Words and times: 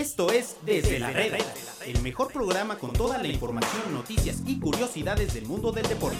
Esto 0.00 0.32
es 0.32 0.56
Desde 0.64 0.98
la 0.98 1.10
Reda, 1.10 1.36
el 1.84 2.00
mejor 2.00 2.32
programa 2.32 2.78
con 2.78 2.90
toda 2.90 3.18
la 3.18 3.28
información, 3.28 3.82
noticias 3.92 4.42
y 4.46 4.58
curiosidades 4.58 5.34
del 5.34 5.44
mundo 5.44 5.72
del 5.72 5.86
deporte. 5.86 6.16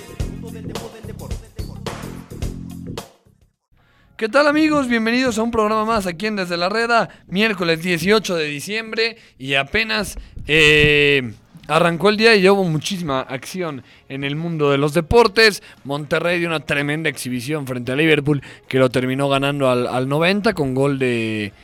¿Qué 4.18 4.28
tal 4.28 4.48
amigos? 4.48 4.86
Bienvenidos 4.86 5.38
a 5.38 5.42
un 5.42 5.50
programa 5.50 5.86
más 5.86 6.06
aquí 6.06 6.26
en 6.26 6.36
Desde 6.36 6.58
la 6.58 6.68
Reda, 6.68 7.08
miércoles 7.26 7.82
18 7.82 8.36
de 8.36 8.44
diciembre 8.44 9.16
y 9.38 9.54
apenas 9.54 10.18
eh, 10.46 11.32
arrancó 11.66 12.10
el 12.10 12.18
día 12.18 12.36
y 12.36 12.46
hubo 12.50 12.64
muchísima 12.64 13.22
acción 13.22 13.82
en 14.10 14.24
el 14.24 14.36
mundo 14.36 14.70
de 14.70 14.76
los 14.76 14.92
deportes. 14.92 15.62
Monterrey 15.84 16.38
dio 16.38 16.48
una 16.48 16.60
tremenda 16.60 17.08
exhibición 17.08 17.66
frente 17.66 17.92
a 17.92 17.96
Liverpool 17.96 18.42
que 18.68 18.78
lo 18.78 18.90
terminó 18.90 19.30
ganando 19.30 19.70
al, 19.70 19.86
al 19.86 20.06
90 20.06 20.52
con 20.52 20.74
gol 20.74 20.98
de 20.98 21.54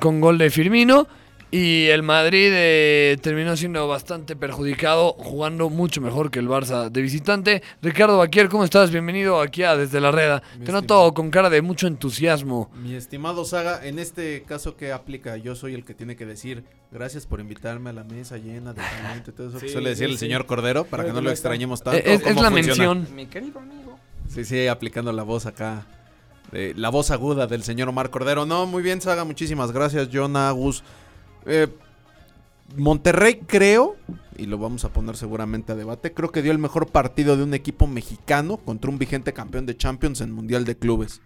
con 0.00 0.20
gol 0.20 0.38
de 0.38 0.50
Firmino. 0.50 1.06
Y 1.50 1.86
el 1.86 2.02
Madrid 2.02 2.50
eh, 2.52 3.16
terminó 3.22 3.56
siendo 3.56 3.88
bastante 3.88 4.36
perjudicado, 4.36 5.14
jugando 5.14 5.70
mucho 5.70 6.02
mejor 6.02 6.30
que 6.30 6.40
el 6.40 6.46
Barça 6.46 6.90
de 6.90 7.00
visitante. 7.00 7.62
Ricardo 7.80 8.18
Baquier, 8.18 8.50
¿cómo 8.50 8.64
estás? 8.64 8.90
Bienvenido 8.90 9.40
aquí 9.40 9.62
a 9.62 9.74
Desde 9.74 9.98
la 9.98 10.10
Reda. 10.10 10.42
Mi 10.58 10.66
Te 10.66 10.72
noto 10.72 11.14
con 11.14 11.30
cara 11.30 11.48
de 11.48 11.62
mucho 11.62 11.86
entusiasmo. 11.86 12.70
Mi 12.82 12.94
estimado 12.94 13.46
Saga, 13.46 13.82
en 13.82 13.98
este 13.98 14.42
caso 14.42 14.76
que 14.76 14.92
aplica, 14.92 15.38
yo 15.38 15.54
soy 15.54 15.72
el 15.72 15.86
que 15.86 15.94
tiene 15.94 16.16
que 16.16 16.26
decir 16.26 16.64
gracias 16.92 17.24
por 17.24 17.40
invitarme 17.40 17.88
a 17.88 17.92
la 17.94 18.04
mesa 18.04 18.36
llena 18.36 18.74
de 18.74 18.82
talento 18.82 19.30
y 19.30 19.32
todo 19.34 19.48
eso 19.48 19.58
que 19.58 19.68
suele 19.72 19.88
decir 19.88 20.08
sí, 20.08 20.12
el 20.12 20.18
sí. 20.18 20.26
señor 20.26 20.44
Cordero 20.44 20.84
para 20.84 21.06
que 21.06 21.14
no 21.14 21.22
lo 21.22 21.30
extrañemos 21.30 21.82
tanto. 21.82 21.98
Es, 21.98 22.20
es 22.20 22.22
¿Cómo 22.24 22.42
la 22.42 22.50
funciona? 22.50 22.94
mención. 22.94 23.16
Mi 23.16 23.24
querido 23.24 23.58
amigo. 23.58 23.98
Sí, 24.28 24.44
sí, 24.44 24.66
aplicando 24.66 25.12
la 25.12 25.22
voz 25.22 25.46
acá. 25.46 25.86
La 26.52 26.88
voz 26.88 27.10
aguda 27.10 27.46
del 27.46 27.62
señor 27.62 27.88
Omar 27.88 28.10
Cordero. 28.10 28.46
No, 28.46 28.66
muy 28.66 28.82
bien, 28.82 29.00
Saga, 29.00 29.24
muchísimas 29.24 29.72
gracias, 29.72 30.08
John 30.12 30.36
Agus. 30.36 30.82
Eh, 31.46 31.68
Monterrey 32.76 33.40
creo, 33.46 33.96
y 34.36 34.46
lo 34.46 34.58
vamos 34.58 34.84
a 34.84 34.92
poner 34.92 35.16
seguramente 35.16 35.72
a 35.72 35.74
debate, 35.74 36.12
creo 36.12 36.30
que 36.30 36.42
dio 36.42 36.52
el 36.52 36.58
mejor 36.58 36.88
partido 36.88 37.36
de 37.36 37.42
un 37.42 37.54
equipo 37.54 37.86
mexicano 37.86 38.58
contra 38.58 38.90
un 38.90 38.98
vigente 38.98 39.32
campeón 39.32 39.66
de 39.66 39.76
Champions 39.76 40.20
en 40.20 40.32
Mundial 40.32 40.64
de 40.64 40.76
Clubes. 40.76 41.22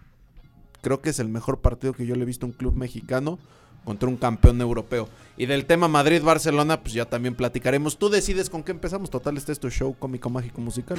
Creo 0.80 1.00
que 1.00 1.10
es 1.10 1.18
el 1.18 1.28
mejor 1.28 1.60
partido 1.60 1.92
que 1.92 2.06
yo 2.06 2.14
le 2.14 2.22
he 2.22 2.26
visto 2.26 2.46
a 2.46 2.48
un 2.48 2.54
club 2.54 2.74
mexicano 2.74 3.38
contra 3.84 4.08
un 4.08 4.16
campeón 4.16 4.60
europeo. 4.60 5.08
Y 5.36 5.46
del 5.46 5.64
tema 5.64 5.88
Madrid-Barcelona, 5.88 6.80
pues 6.82 6.94
ya 6.94 7.04
también 7.04 7.34
platicaremos. 7.34 7.98
Tú 7.98 8.08
decides 8.08 8.50
con 8.50 8.62
qué 8.62 8.72
empezamos. 8.72 9.10
Total, 9.10 9.36
este 9.36 9.52
es 9.52 9.60
tu 9.60 9.70
show 9.70 9.94
cómico, 9.98 10.30
mágico, 10.30 10.60
musical. 10.60 10.98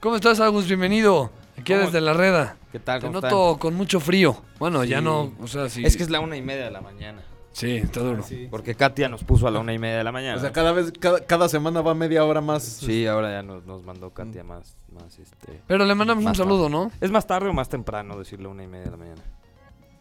¿Cómo 0.00 0.16
estás, 0.16 0.40
Agus? 0.40 0.66
Bienvenido. 0.66 1.30
Aquí. 1.58 1.72
Desde 1.72 2.00
la 2.00 2.12
Reda. 2.12 2.56
¿Qué 2.72 2.78
tal? 2.78 3.00
Te 3.00 3.06
¿Cómo 3.06 3.20
noto 3.20 3.58
con 3.58 3.74
mucho 3.74 4.00
frío. 4.00 4.36
Bueno, 4.58 4.84
ya 4.84 4.98
Sí. 4.98 5.04
no, 5.04 5.32
o 5.40 5.46
sea, 5.46 5.68
sí. 5.68 5.82
Es 5.84 5.96
que 5.96 6.02
es 6.02 6.10
la 6.10 6.20
una 6.20 6.36
y 6.36 6.42
media 6.42 6.64
de 6.64 6.70
la 6.70 6.80
mañana. 6.80 7.22
Sí, 7.52 7.76
está 7.76 8.00
duro. 8.00 8.24
Ah, 8.28 8.34
Porque 8.50 8.74
Katia 8.74 9.08
nos 9.08 9.22
puso 9.22 9.46
a 9.46 9.50
la 9.50 9.60
una 9.60 9.72
y 9.72 9.78
media 9.78 9.98
de 9.98 10.04
la 10.04 10.10
mañana. 10.10 10.36
O 10.36 10.40
sea, 10.40 10.50
cada 10.52 10.72
vez, 10.72 10.92
cada, 10.98 11.20
cada 11.24 11.48
semana 11.48 11.80
va 11.82 11.94
media 11.94 12.24
hora 12.24 12.40
más. 12.40 12.64
Sí, 12.64 13.06
ahora 13.06 13.30
ya 13.30 13.42
nos, 13.44 13.64
nos 13.64 13.84
mandó 13.84 14.10
Katia 14.10 14.42
más, 14.42 14.76
más 14.92 15.16
este... 15.20 15.60
Pero 15.68 15.84
le 15.84 15.94
mandamos 15.94 16.24
un 16.24 16.34
saludo, 16.34 16.68
¿no? 16.68 16.90
¿Es 17.00 17.12
más 17.12 17.26
tarde 17.28 17.48
o 17.48 17.52
más 17.52 17.68
temprano 17.68 18.18
decir 18.18 18.40
la 18.40 18.48
una 18.48 18.64
y 18.64 18.66
media 18.66 18.86
de 18.86 18.90
la 18.90 18.96
mañana? 18.96 19.22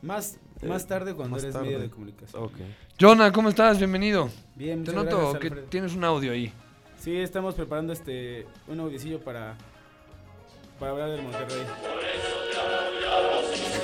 Más, 0.01 0.37
Eh, 0.61 0.67
más 0.67 0.87
tarde 0.87 1.13
cuando 1.13 1.35
más 1.35 1.43
eres 1.43 1.53
tarde. 1.53 1.67
medio 1.67 1.79
de 1.79 1.89
comunicación. 1.91 2.43
Ok. 2.43 2.53
Jonah, 2.99 3.31
¿cómo 3.31 3.49
estás? 3.49 3.77
Bienvenido. 3.77 4.29
Bien, 4.55 4.83
Te 4.83 4.91
noto 4.91 5.17
gracias, 5.17 5.39
que 5.39 5.47
Alfredo. 5.47 5.67
tienes 5.69 5.93
un 5.95 6.03
audio 6.03 6.31
ahí. 6.31 6.51
Sí, 6.97 7.15
estamos 7.17 7.53
preparando 7.53 7.93
este 7.93 8.47
un 8.67 8.79
audicillo 8.79 9.19
para 9.21 9.55
para 10.83 10.91
hablar 10.91 11.11
del 11.11 11.21
Monterrey. 11.21 11.63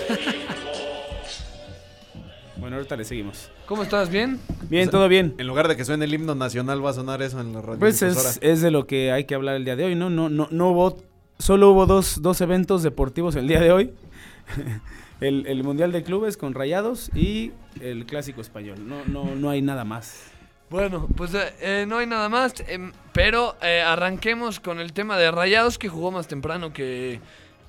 bueno, 2.57 2.75
ahorita 2.75 2.97
le 2.97 3.05
seguimos. 3.05 3.49
¿Cómo 3.67 3.83
estás? 3.83 4.09
¿Bien? 4.09 4.37
Bien, 4.69 4.89
todo 4.89 5.07
bien. 5.07 5.33
En 5.37 5.47
lugar 5.47 5.69
de 5.69 5.77
que 5.77 5.85
suene 5.85 6.03
el 6.03 6.13
himno 6.13 6.35
nacional, 6.35 6.85
va 6.85 6.89
a 6.89 6.93
sonar 6.93 7.21
eso 7.21 7.39
en 7.39 7.53
la 7.53 7.61
radio. 7.61 7.79
Pues 7.79 8.01
es, 8.01 8.37
es 8.41 8.61
de 8.61 8.69
lo 8.69 8.85
que 8.85 9.13
hay 9.13 9.23
que 9.23 9.33
hablar 9.33 9.55
el 9.55 9.63
día 9.63 9.77
de 9.77 9.85
hoy, 9.85 9.95
¿no? 9.95 10.09
No, 10.09 10.27
no, 10.27 10.49
no 10.51 10.71
hubo, 10.71 10.97
solo 11.37 11.71
hubo 11.71 11.85
dos, 11.85 12.21
dos 12.21 12.41
eventos 12.41 12.83
deportivos 12.83 13.37
el 13.37 13.47
día 13.47 13.61
de 13.61 13.71
hoy. 13.71 13.93
el, 15.21 15.47
el 15.47 15.63
Mundial 15.63 15.93
de 15.93 16.03
Clubes 16.03 16.35
con 16.35 16.53
Rayados 16.53 17.11
y 17.15 17.53
el 17.79 18.05
Clásico 18.07 18.41
Español. 18.41 18.85
No, 18.85 19.05
no, 19.05 19.35
no 19.35 19.49
hay 19.49 19.61
nada 19.61 19.85
más. 19.85 20.33
Bueno, 20.69 21.07
pues 21.15 21.33
eh, 21.33 21.53
eh, 21.61 21.85
no 21.87 21.97
hay 21.97 22.05
nada 22.05 22.29
más, 22.29 22.53
em, 22.67 22.91
pero 23.11 23.55
eh, 23.61 23.81
arranquemos 23.81 24.59
con 24.59 24.79
el 24.79 24.93
tema 24.93 25.17
de 25.17 25.31
Rayados 25.31 25.79
que 25.79 25.89
jugó 25.89 26.11
más 26.11 26.27
temprano 26.27 26.73
que, 26.73 27.19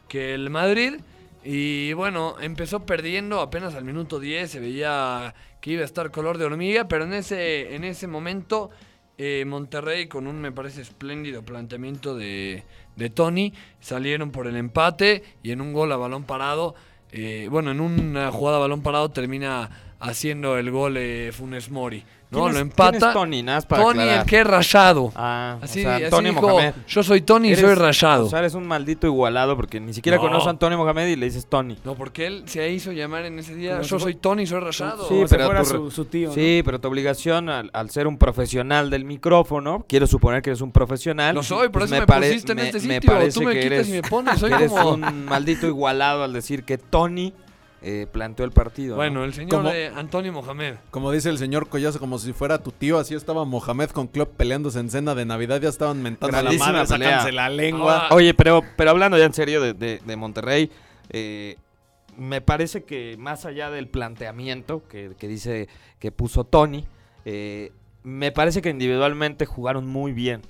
que 0.09 0.35
el 0.35 0.51
Madrid. 0.51 1.01
Y 1.43 1.95
bueno, 1.95 2.37
empezó 2.41 2.85
perdiendo 2.85 3.41
apenas 3.41 3.75
al 3.75 3.85
minuto 3.85 4.21
10, 4.21 4.51
se 4.51 4.61
veía 4.61 5.35
que 5.63 5.71
iba 5.71 5.83
a 5.83 5.87
estar 5.87 6.11
color 6.11 6.37
de 6.37 6.45
hormiga, 6.45 6.89
pero 6.89 7.05
en 7.05 7.15
ese, 7.15 7.75
en 7.75 7.85
ese 7.85 8.07
momento 8.07 8.71
eh, 9.17 9.45
Monterrey 9.47 10.07
con 10.07 10.27
un, 10.27 10.41
me 10.41 10.53
parece, 10.53 10.83
espléndido 10.83 11.43
planteamiento 11.43 12.15
de, 12.15 12.65
de 12.97 13.11
Tony, 13.11 13.53
salieron 13.81 14.31
por 14.31 14.47
el 14.47 14.57
empate 14.57 15.23
y 15.43 15.53
en 15.53 15.61
un 15.61 15.73
gol 15.73 15.93
a 15.93 15.97
balón 15.97 16.25
parado, 16.25 16.75
eh, 17.13 17.49
bueno, 17.51 17.71
en 17.71 17.81
una 17.81 18.31
jugada 18.31 18.59
a 18.59 18.61
balón 18.61 18.83
parado 18.83 19.11
termina 19.11 19.90
haciendo 20.01 20.57
el 20.59 20.71
gol 20.71 20.97
eh, 20.97 21.31
Funes 21.33 21.71
Mori. 21.71 22.03
No, 22.33 22.43
¿Quién 22.45 22.55
lo 22.55 22.61
empata. 22.61 22.91
quién 22.99 23.09
es 23.09 23.13
Tony? 23.13 23.43
Nada 23.43 23.57
más 23.59 23.67
para 23.67 23.83
Tony, 23.83 23.99
aclarar. 24.03 24.21
el 24.21 24.27
que 24.27 24.39
es 24.41 24.47
rayado. 24.47 25.13
Ah, 25.17 25.59
así, 25.63 25.81
o 25.81 25.83
sea, 25.83 25.97
así 25.97 26.05
Antonio 26.05 26.31
dijo, 26.31 26.49
Mohamed. 26.49 26.75
yo 26.87 27.03
soy 27.03 27.21
Tony 27.23 27.49
y 27.49 27.53
Eres- 27.55 27.65
soy 27.65 27.75
rayado. 27.75 28.27
O 28.27 28.29
sea, 28.29 28.39
eres 28.39 28.55
un 28.55 28.69
maldito 28.69 29.09
igualado 29.09 29.57
porque 29.57 29.81
ni 29.81 29.93
siquiera 29.93 30.15
No. 30.17 30.23
conoces 30.23 30.47
a 30.47 30.51
Antonio 30.51 30.79
Mohamed 30.79 31.09
y 31.09 31.17
le 31.17 31.27
dices 31.27 31.47
Tony. 31.49 31.77
no, 31.85 31.97
porque 31.97 32.29
él 32.29 32.45
se 32.47 32.71
hizo 32.71 32.93
llamar 32.93 33.25
en 33.25 33.41
ese 33.41 33.57
día, 33.57 33.73
Como 33.79 33.83
yo 33.83 33.99
si 33.99 34.03
soy 34.05 34.15
Tony 34.15 34.43
y 34.45 34.47
soy 34.47 34.61
rayado. 34.61 35.03
Sí, 35.03 35.09
Como 35.09 35.27
si 35.27 35.35
pero 35.35 35.47
fuera 35.47 35.63
tu 35.65 35.71
re- 35.73 35.79
su, 35.79 35.91
su 35.91 36.05
tío, 36.05 36.29
¿no? 36.29 36.35
Sí, 36.35 36.63
pero 36.65 36.81
tu 36.81 36.87
obligación 36.87 37.49
al, 37.49 37.69
al 37.73 37.91
ser 37.91 38.07
un 38.07 38.17
profesional 38.17 38.91
del 38.91 39.05
micrófono, 39.05 39.85
quiero 39.89 40.07
suponer 40.07 40.41
que 40.41 40.51
eres 40.51 40.61
un 40.61 40.71
profesional. 40.71 41.35
Lo 41.35 41.43
soy, 41.43 41.67
por 41.71 41.81
pues 41.81 41.91
eso 41.91 42.01
me, 42.01 42.07
pare- 42.07 42.29
pusiste 42.29 42.53
en 42.53 42.57
me- 42.59 42.67
este 42.69 42.79
me 42.87 42.95
sitio. 42.95 43.13
parece 43.13 43.41
Tú 43.41 43.43
me 43.45 43.55
que 43.55 43.61
quitas 43.61 43.73
eres, 43.73 43.89
y 43.89 43.93
me 43.93 44.03
pones. 44.03 44.39
Soy 44.39 44.51
que 44.51 44.55
eres 44.57 44.71
como... 44.71 44.91
un 44.93 45.25
maldito 45.25 45.67
igualado 45.67 46.23
al 46.23 46.33
decir 46.33 46.63
que 46.63 46.79
Tony 46.79 47.33
eh, 47.83 48.07
planteó 48.11 48.45
el 48.45 48.53
partido. 48.53 48.91
¿no? 48.91 48.97
Bueno, 48.97 49.25
el 49.25 49.33
señor 49.33 49.51
Como- 49.51 49.71
de 49.71 49.87
Antonio 49.89 50.33
Mohamed. 50.33 50.75
Como 50.91 51.11
dice 51.13 51.31
el 51.31 51.39
señor 51.39 51.69
Collazo, 51.69 51.99
como 51.99 52.19
si 52.19 52.33
fuera 52.33 52.59
tu 52.63 52.73
tío, 52.73 52.99
así 52.99 53.15
estaba 53.15 53.45
Mohamed 53.45 53.91
con 53.91 54.07
Klopp 54.07 54.37
peleándose 54.37 54.79
en 54.81 54.91
cena 54.91 55.15
de 55.15 55.25
Navidad, 55.25 55.61
ya 55.61 55.69
estaban 55.71 56.03
mentando 56.03 56.37
a 56.37 56.43
la 56.43 56.51
Grandísima 56.51 56.73
madre, 56.73 56.89
pelea. 56.89 57.09
sácanse 57.11 57.33
la 57.33 57.49
lengua. 57.49 58.09
Ah, 58.11 58.15
Oye, 58.15 58.35
pero, 58.35 58.63
pero 58.77 58.91
hablando 58.91 59.17
ya 59.17 59.25
en 59.25 59.33
serio 59.35 59.61
de, 59.63 59.73
de- 59.75 60.01
de 60.05 60.17
Monterrey, 60.17 60.71
eh, 61.11 61.57
me 62.19 62.41
parece 62.41 62.85
que 62.85 63.17
más 63.19 63.47
allá 63.47 63.71
del 63.71 63.89
planteamiento 63.89 64.83
que, 64.89 65.13
que 65.19 65.29
dice 65.29 65.69
que 65.99 66.13
puso 66.13 66.45
Tony, 66.45 66.85
eh, 67.25 67.73
me 68.03 68.33
parece 68.33 68.61
que 68.63 68.71
individualmente 68.71 69.47
jugaron 69.47 69.87
muy 69.87 70.13
bien. 70.13 70.43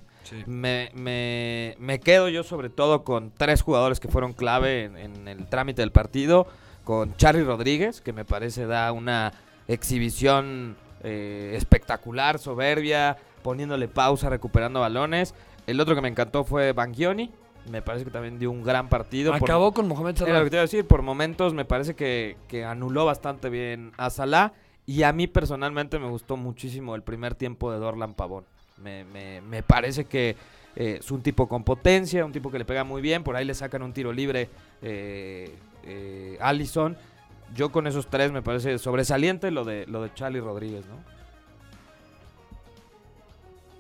Me, 0.46 0.90
me- 0.94 1.74
me 1.80 1.98
quedo 1.98 2.28
yo 2.28 2.44
sobre 2.44 2.68
todo 2.70 3.02
con 3.02 3.32
tres 3.36 3.62
jugadores 3.62 3.98
que 3.98 4.06
fueron 4.08 4.32
clave 4.32 4.84
en, 4.84 4.96
en 4.96 5.26
el 5.28 5.46
trámite 5.48 5.82
del 5.82 5.90
partido, 5.90 6.46
con 6.90 7.16
Charlie 7.16 7.44
Rodríguez, 7.44 8.00
que 8.00 8.12
me 8.12 8.24
parece 8.24 8.66
da 8.66 8.90
una 8.90 9.32
exhibición 9.68 10.76
eh, 11.04 11.52
espectacular, 11.56 12.40
soberbia, 12.40 13.16
poniéndole 13.44 13.86
pausa, 13.86 14.28
recuperando 14.28 14.80
balones. 14.80 15.32
El 15.68 15.78
otro 15.80 15.94
que 15.94 16.00
me 16.00 16.08
encantó 16.08 16.42
fue 16.42 16.72
Bangioni, 16.72 17.30
me 17.70 17.80
parece 17.80 18.04
que 18.06 18.10
también 18.10 18.40
dio 18.40 18.50
un 18.50 18.64
gran 18.64 18.88
partido. 18.88 19.32
por- 19.38 19.48
Acabó 19.48 19.72
con 19.72 19.86
Mohamed 19.86 20.16
era 20.16 20.26
lo 20.26 20.26
Salah. 20.32 20.44
que 20.44 20.50
te 20.50 20.56
iba 20.56 20.60
a 20.62 20.64
decir, 20.64 20.84
por 20.84 21.02
momentos 21.02 21.54
me 21.54 21.64
parece 21.64 21.94
que, 21.94 22.36
que 22.48 22.64
anuló 22.64 23.04
bastante 23.04 23.50
bien 23.50 23.92
a 23.96 24.10
Salah. 24.10 24.52
Y 24.84 25.04
a 25.04 25.12
mí 25.12 25.28
personalmente 25.28 26.00
me 26.00 26.08
gustó 26.08 26.36
muchísimo 26.36 26.96
el 26.96 27.02
primer 27.02 27.36
tiempo 27.36 27.70
de 27.70 27.78
Dorlan 27.78 28.14
Pavón. 28.14 28.44
Me, 28.82 29.04
me- 29.04 29.40
me 29.42 29.62
parece 29.62 30.06
que 30.06 30.34
eh, 30.74 30.96
es 30.98 31.10
un 31.12 31.22
tipo 31.22 31.46
con 31.48 31.62
potencia, 31.62 32.24
un 32.24 32.32
tipo 32.32 32.50
que 32.50 32.58
le 32.58 32.64
pega 32.64 32.82
muy 32.82 33.00
bien. 33.00 33.22
Por 33.22 33.36
ahí 33.36 33.44
le 33.44 33.54
sacan 33.54 33.82
un 33.82 33.92
tiro 33.92 34.12
libre 34.12 34.48
eh, 34.82 35.54
eh, 35.84 36.38
Allison. 36.40 36.96
Yo 37.54 37.72
con 37.72 37.86
esos 37.86 38.08
tres 38.08 38.30
me 38.32 38.42
parece 38.42 38.78
sobresaliente 38.78 39.50
lo 39.50 39.64
de, 39.64 39.86
lo 39.86 40.02
de 40.02 40.14
Charlie 40.14 40.40
Rodríguez, 40.40 40.86
¿no? 40.86 40.96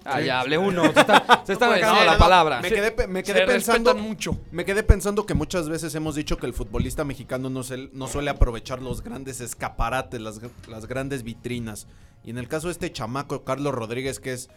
Ah, 0.04 0.18
Sí. 0.18 0.26
ya 0.26 0.40
hablé 0.40 0.56
uno. 0.56 0.82
Se 0.92 1.00
está, 1.00 1.42
se 1.44 1.52
está 1.52 1.66
No 1.68 2.04
la 2.04 2.12
no, 2.14 2.18
palabra. 2.18 2.60
Me 2.62 2.70
quedé, 2.70 3.06
me 3.06 3.22
Se 3.24 3.32
quedé 3.34 3.46
pensando, 3.46 3.94
mucho. 3.94 4.38
me 4.50 4.64
quedé 4.64 4.82
pensando 4.82 5.26
que 5.26 5.34
muchas 5.34 5.68
veces 5.68 5.94
hemos 5.94 6.14
dicho 6.14 6.38
que 6.38 6.46
el 6.46 6.54
futbolista 6.54 7.04
mexicano 7.04 7.50
no, 7.50 7.62
se- 7.62 7.90
no 7.92 8.06
suele 8.08 8.30
aprovechar 8.30 8.80
los 8.80 9.02
grandes 9.02 9.40
escaparates, 9.42 10.20
las, 10.20 10.40
las 10.68 10.86
grandes 10.86 11.22
vitrinas. 11.22 11.86
Y 12.24 12.30
en 12.30 12.38
el 12.38 12.48
caso 12.48 12.68
de 12.68 12.72
este 12.72 12.90
chamaco, 12.90 13.44
Carlos 13.44 13.74
Rodríguez, 13.74 14.20
que 14.20 14.32
es 14.32 14.48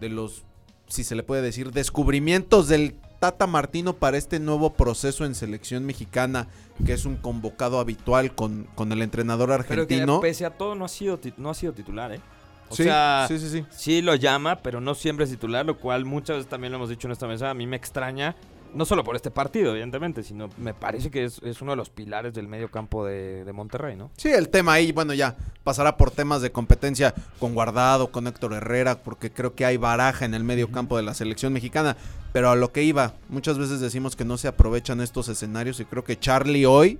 de 0.00 0.08
los, 0.08 0.44
si 0.92 1.04
se 1.04 1.14
le 1.14 1.22
puede 1.22 1.40
decir, 1.40 1.70
descubrimientos 1.72 2.68
del 2.68 2.94
Tata 3.18 3.46
Martino 3.46 3.94
para 3.94 4.18
este 4.18 4.38
nuevo 4.40 4.74
proceso 4.74 5.24
en 5.24 5.34
selección 5.34 5.86
mexicana, 5.86 6.48
que 6.84 6.92
es 6.92 7.06
un 7.06 7.16
convocado 7.16 7.80
habitual 7.80 8.34
con, 8.34 8.66
con 8.74 8.92
el 8.92 9.00
entrenador 9.00 9.48
Pero 9.48 9.66
que 9.66 9.94
argentino. 9.94 10.20
pese 10.20 10.44
a 10.44 10.50
todo 10.50 10.74
no 10.74 10.84
ha 10.84 10.88
sido, 10.88 11.18
no 11.38 11.48
ha 11.48 11.54
sido 11.54 11.72
titular, 11.72 12.12
¿eh? 12.12 12.20
O 12.68 12.74
sí, 12.76 12.84
sea, 12.84 13.24
sí, 13.26 13.38
sí, 13.38 13.48
sí. 13.48 13.64
sí 13.70 14.02
lo 14.02 14.16
llama, 14.16 14.56
pero 14.56 14.82
no 14.82 14.94
siempre 14.94 15.24
es 15.24 15.30
titular, 15.30 15.64
lo 15.64 15.78
cual 15.78 16.04
muchas 16.04 16.36
veces 16.36 16.50
también 16.50 16.72
lo 16.72 16.76
hemos 16.76 16.90
dicho 16.90 17.08
en 17.08 17.12
esta 17.12 17.26
mesa. 17.26 17.48
A 17.48 17.54
mí 17.54 17.66
me 17.66 17.76
extraña 17.76 18.36
no 18.74 18.84
solo 18.84 19.04
por 19.04 19.16
este 19.16 19.30
partido, 19.30 19.72
evidentemente, 19.72 20.22
sino 20.22 20.48
me 20.58 20.74
parece 20.74 21.10
que 21.10 21.24
es, 21.24 21.40
es 21.42 21.60
uno 21.62 21.72
de 21.72 21.76
los 21.76 21.90
pilares 21.90 22.34
del 22.34 22.48
medio 22.48 22.70
campo 22.70 23.04
de, 23.04 23.44
de 23.44 23.52
Monterrey, 23.52 23.96
¿no? 23.96 24.10
Sí, 24.16 24.30
el 24.30 24.48
tema 24.48 24.74
ahí, 24.74 24.92
bueno, 24.92 25.14
ya 25.14 25.36
pasará 25.64 25.96
por 25.96 26.10
temas 26.10 26.42
de 26.42 26.52
competencia 26.52 27.14
con 27.38 27.54
Guardado, 27.54 28.10
con 28.10 28.26
Héctor 28.26 28.54
Herrera, 28.54 28.98
porque 29.02 29.30
creo 29.30 29.54
que 29.54 29.64
hay 29.64 29.76
baraja 29.76 30.24
en 30.24 30.34
el 30.34 30.44
medio 30.44 30.70
campo 30.70 30.96
de 30.96 31.02
la 31.02 31.14
selección 31.14 31.52
mexicana. 31.52 31.96
Pero 32.32 32.50
a 32.50 32.56
lo 32.56 32.72
que 32.72 32.82
iba, 32.82 33.14
muchas 33.28 33.58
veces 33.58 33.80
decimos 33.80 34.16
que 34.16 34.24
no 34.24 34.38
se 34.38 34.48
aprovechan 34.48 35.00
estos 35.00 35.28
escenarios 35.28 35.80
y 35.80 35.84
creo 35.84 36.04
que 36.04 36.18
Charlie 36.18 36.64
hoy, 36.64 36.98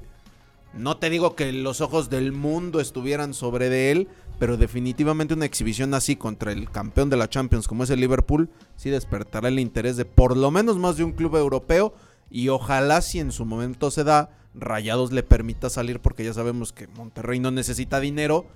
no 0.74 0.96
te 0.96 1.10
digo 1.10 1.34
que 1.34 1.52
los 1.52 1.80
ojos 1.80 2.10
del 2.10 2.32
mundo 2.32 2.80
estuvieran 2.80 3.34
sobre 3.34 3.68
de 3.68 3.92
él, 3.92 4.08
pero 4.42 4.56
definitivamente 4.56 5.34
una 5.34 5.44
exhibición 5.44 5.94
así 5.94 6.16
contra 6.16 6.50
el 6.50 6.68
campeón 6.68 7.08
de 7.08 7.16
la 7.16 7.30
Champions 7.30 7.68
como 7.68 7.84
es 7.84 7.90
el 7.90 8.00
Liverpool, 8.00 8.50
sí 8.74 8.90
despertará 8.90 9.46
el 9.46 9.60
interés 9.60 9.96
de 9.96 10.04
por 10.04 10.36
lo 10.36 10.50
menos 10.50 10.78
más 10.78 10.96
de 10.96 11.04
un 11.04 11.12
club 11.12 11.36
europeo 11.36 11.94
y 12.28 12.48
ojalá 12.48 13.02
si 13.02 13.20
en 13.20 13.30
su 13.30 13.44
momento 13.44 13.92
se 13.92 14.02
da, 14.02 14.30
Rayados 14.52 15.12
le 15.12 15.22
permita 15.22 15.70
salir 15.70 16.00
porque 16.00 16.24
ya 16.24 16.34
sabemos 16.34 16.72
que 16.72 16.88
Monterrey 16.88 17.38
no 17.38 17.52
necesita 17.52 18.00
dinero, 18.00 18.46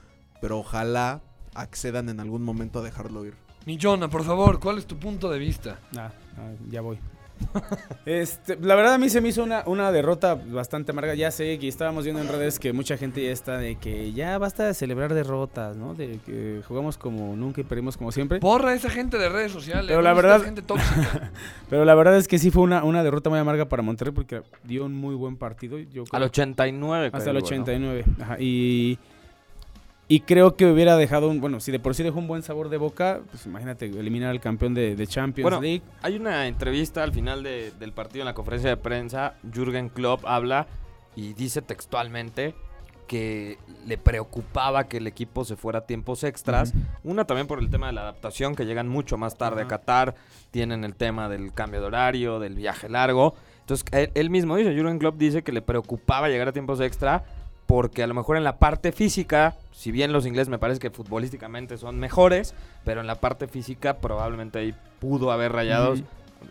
pero 0.41 0.59
ojalá 0.59 1.23
accedan 1.55 2.09
en 2.09 2.19
algún 2.19 2.43
momento 2.43 2.81
a 2.81 2.83
dejarlo 2.83 3.25
ir. 3.25 3.35
Por 4.11 4.25
favor, 4.25 4.59
¿cuál 4.59 4.79
es 4.79 4.87
tu 4.87 4.99
punto 4.99 5.31
de 5.31 5.39
vista? 5.39 5.79
Ah, 5.97 6.11
ah, 6.37 6.53
ya 6.69 6.81
voy. 6.81 6.99
este, 8.07 8.57
la 8.61 8.75
verdad 8.75 8.95
a 8.95 8.99
mí 8.99 9.09
se 9.09 9.21
me 9.21 9.29
hizo 9.29 9.43
una, 9.43 9.63
una 9.67 9.91
derrota 9.93 10.35
bastante 10.35 10.93
amarga. 10.93 11.15
Ya 11.15 11.31
sé 11.31 11.59
que 11.59 11.69
estábamos 11.69 12.05
viendo 12.05 12.23
en 12.23 12.29
redes 12.29 12.59
que 12.59 12.73
mucha 12.73 12.97
gente 12.97 13.23
ya 13.25 13.31
está 13.31 13.57
de 13.59 13.77
que 13.77 14.13
ya 14.13 14.39
basta 14.39 14.65
de 14.67 14.75
celebrar 14.75 15.15
derrotas, 15.15 15.77
¿no? 15.77 15.95
De 15.95 16.19
que 16.25 16.63
jugamos 16.67 16.97
como 16.99 17.35
nunca 17.37 17.61
y 17.61 17.65
perdimos 17.65 17.97
como 17.97 18.13
siempre. 18.13 18.39
Borra 18.39 18.71
a 18.71 18.75
esa 18.75 18.91
gente 18.91 19.19
de 19.19 19.29
redes 19.29 19.53
sociales. 19.53 19.87
Pero 19.89 20.03
la 20.03 20.11
¿dónde 20.11 20.23
verdad- 20.23 20.45
gente 20.45 20.63
tóxica. 20.63 21.33
Pero 21.71 21.85
la 21.85 21.95
verdad 21.95 22.17
es 22.17 22.29
que 22.29 22.39
sí 22.39 22.51
fue 22.51 22.63
una, 22.63 22.85
una 22.85 23.03
derrota 23.03 23.31
muy 23.31 23.39
amarga 23.39 23.65
para 23.67 23.83
Monterrey 23.83 24.13
porque 24.15 24.43
dio 24.65 24.85
un 24.85 24.95
muy 24.95 25.15
buen 25.15 25.37
partido. 25.37 25.79
Yo 25.79 26.05
creo- 26.05 26.07
Al 26.13 26.23
89. 26.25 27.07
hasta 27.07 27.19
creo, 27.19 27.31
el 27.33 27.39
¿no? 27.39 27.45
89. 27.45 28.05
Ajá, 28.21 28.37
y, 28.39 28.99
y 30.09 30.21
creo 30.21 30.55
que 30.57 30.67
hubiera 30.67 30.97
dejado 30.97 31.29
un. 31.29 31.41
Bueno, 31.41 31.59
si 31.61 31.73
de 31.73 31.79
por 31.81 31.95
sí 31.95 32.03
dejó 32.03 32.19
un 32.19 32.29
buen 32.29 32.43
sabor 32.43 32.69
de 32.69 32.77
boca, 32.77 33.21
pues 33.31 33.45
imagínate 33.47 33.87
eliminar 33.87 34.31
al 34.31 34.41
campeón 34.41 34.73
de, 34.75 34.95
de 34.95 35.07
Champions 35.07 35.45
Bueno, 35.45 35.61
League. 35.61 35.83
Hay 36.03 36.17
una 36.17 36.47
entrevista 36.47 37.03
al 37.03 37.13
final 37.13 37.43
de- 37.43 37.73
del 37.79 37.93
partido 37.93 38.23
en 38.23 38.27
la 38.27 38.35
conferencia 38.35 38.71
de 38.71 38.77
prensa. 38.77 39.35
Jürgen 39.53 39.89
Klopp 39.89 40.25
habla 40.27 40.67
y 41.17 41.33
dice 41.33 41.61
textualmente 41.63 42.55
que 43.09 43.57
le 43.87 43.99
preocupaba 43.99 44.89
que 44.89 44.97
el 44.97 45.07
equipo 45.07 45.45
se 45.45 45.55
fuera 45.57 45.81
a 45.81 45.87
tiempos 45.87 46.25
extras. 46.25 46.73
Una 47.05 47.25
también 47.25 47.47
por 47.47 47.61
el 47.61 47.71
tema 47.71 47.87
de 47.87 47.93
la 47.93 48.01
adaptación, 48.03 48.57
que 48.57 48.67
llegan 48.67 48.89
mucho 48.89 49.17
más 49.17 49.37
tarde 49.39 49.63
a. 49.63 49.69
Qatar. 49.69 50.15
Tienen 50.51 50.83
el 50.85 50.95
tema 50.97 51.29
del 51.29 51.53
cambio 51.53 51.81
de 51.81 51.87
horario, 51.87 52.41
del 52.41 52.55
viaje 52.57 52.89
largo. 52.89 53.35
Entonces, 53.61 53.87
él, 53.93 54.11
él 54.15 54.31
mismo 54.31 54.57
dice, 54.57 54.73
Jürgen 54.75 54.99
Klopp 54.99 55.19
dice 55.19 55.43
que 55.43 55.53
le 55.53 55.63
preocupaba 55.63 56.29
llegar 56.29 56.49
a 56.49 56.53
tiempos 56.53 56.81
extra 56.81 57.25
porque 57.67 58.03
a 58.03 58.07
lo 58.07 58.15
mejor 58.15 58.37
en 58.37 58.45
la 58.45 58.59
parte 58.59 58.93
física, 58.93 59.57
si 59.73 59.91
bien 59.91 60.13
los 60.13 60.25
ingleses 60.27 60.49
me 60.49 60.59
parece 60.59 60.79
que 60.81 60.91
futbolísticamente 60.91 61.77
son 61.79 61.99
mejores, 61.99 62.55
pero 62.85 63.01
en 63.01 63.07
la 63.07 63.17
parte 63.17 63.49
física 63.49 63.99
probablemente 63.99 64.59
ahí 64.61 64.75
pudo 65.01 65.33
haber 65.33 65.53
rayados, 65.53 66.03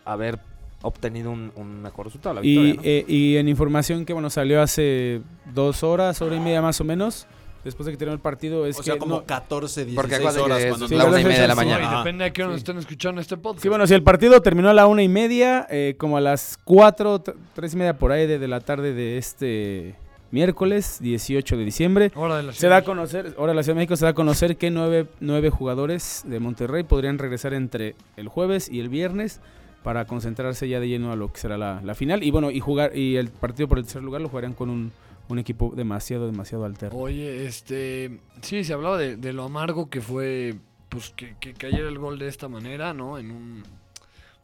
haber 0.03 0.39
obtenido 0.81 1.31
un, 1.31 1.51
un 1.56 1.81
mejor 1.81 2.06
resultado, 2.07 2.35
la 2.35 2.41
Y, 2.44 2.50
victoria, 2.50 2.73
¿no? 2.75 2.81
eh, 2.83 3.06
y 3.07 3.38
en 3.38 3.47
información 3.47 4.06
que 4.06 4.13
bueno 4.13 4.29
salió 4.29 4.62
hace 4.62 5.21
dos 5.53 5.83
horas, 5.83 6.21
hora 6.21 6.35
y 6.35 6.39
media 6.39 6.62
más 6.62 6.79
o 6.81 6.83
menos, 6.83 7.25
después 7.63 7.85
de 7.88 7.94
que 7.94 7.97
terminó 7.97 8.13
el 8.13 8.19
partido, 8.21 8.67
es 8.67 8.75
o 8.75 8.79
que 8.81 8.91
sea, 8.91 8.97
como 9.00 9.15
no- 9.15 9.23
14, 9.25 9.85
16 9.85 9.95
Porque 9.95 10.15
acuérdate 10.15 10.44
horas 10.44 10.65
cuando 10.67 10.85
es 10.85 10.89
Sí, 10.89 10.95
la 10.97 11.06
una 11.06 11.21
y 11.21 11.23
media 11.23 11.41
de 11.41 11.47
la 11.47 11.56
mañana. 11.56 11.83
Y 11.83 11.88
Ah. 11.89 11.97
depende 12.00 12.25
de 12.25 12.33
qué 12.33 12.44
hora 12.44 12.53
Sí. 12.53 12.57
estén 12.59 12.77
escuchando 12.77 13.19
este 13.21 13.38
podcast. 13.38 13.63
Sí, 13.63 13.69
bueno, 13.69 13.88
si 13.88 13.95
el 13.95 14.03
partido 14.03 14.39
terminó 14.41 14.69
a 14.69 14.73
la 14.73 14.85
una 14.85 15.01
y 15.01 15.07
media, 15.07 15.65
eh, 15.71 15.95
como 15.97 16.17
a 16.17 16.21
las 16.21 16.59
cuatro, 16.63 17.19
t- 17.21 17.33
tres 17.56 17.73
y 17.73 17.77
media 17.77 17.97
por 17.97 18.12
ahí 18.12 18.27
de, 18.27 18.38
de 18.38 18.47
la 18.47 18.59
tarde 18.59 18.94
de 18.94 19.17
este 19.17 19.95
miércoles 20.35 20.97
18 20.99 21.55
de 21.55 21.63
diciembre, 21.63 22.11
Hora 22.13 22.37
de 22.37 22.43
la 22.43 22.51
se 22.53 22.67
da 22.67 22.77
a 22.77 22.81
conocer, 22.83 23.33
ahora 23.37 23.53
la 23.53 23.63
Ciudad 23.63 23.75
de 23.75 23.79
México 23.79 23.95
se 23.95 24.03
da 24.03 24.11
a 24.11 24.13
conocer 24.13 24.57
que 24.57 24.69
nueve, 24.69 25.07
nueve 25.21 25.49
jugadores 25.49 26.23
de 26.25 26.41
Monterrey 26.41 26.83
podrían 26.83 27.17
regresar 27.17 27.53
entre 27.53 27.95
el 28.17 28.27
jueves 28.27 28.69
y 28.69 28.81
el 28.81 28.89
viernes 28.89 29.39
para 29.81 30.03
concentrarse 30.05 30.67
ya 30.67 30.81
de 30.81 30.89
lleno 30.89 31.13
a 31.13 31.15
lo 31.15 31.31
que 31.31 31.39
será 31.39 31.57
la, 31.57 31.79
la 31.83 31.95
final 31.95 32.21
y 32.21 32.31
bueno 32.31 32.51
y 32.51 32.59
jugar 32.59 32.97
y 32.97 33.15
el 33.15 33.29
partido 33.29 33.69
por 33.69 33.77
el 33.77 33.85
tercer 33.85 34.03
lugar 34.03 34.19
lo 34.19 34.27
jugarían 34.27 34.53
con 34.53 34.69
un, 34.69 34.91
un 35.29 35.39
equipo 35.39 35.71
demasiado 35.73 36.25
demasiado 36.25 36.65
alterno. 36.65 36.99
Oye, 36.99 37.45
este. 37.45 38.19
Sí, 38.41 38.63
se 38.65 38.73
hablaba 38.73 38.97
de, 38.97 39.15
de 39.15 39.31
lo 39.31 39.43
amargo 39.43 39.89
que 39.89 40.01
fue. 40.01 40.55
Pues 40.89 41.11
que, 41.15 41.35
que 41.39 41.53
cayera 41.53 41.88
el 41.88 41.97
gol 41.97 42.19
de 42.19 42.27
esta 42.27 42.47
manera, 42.47 42.93
¿no? 42.93 43.17
En 43.17 43.31
un, 43.31 43.63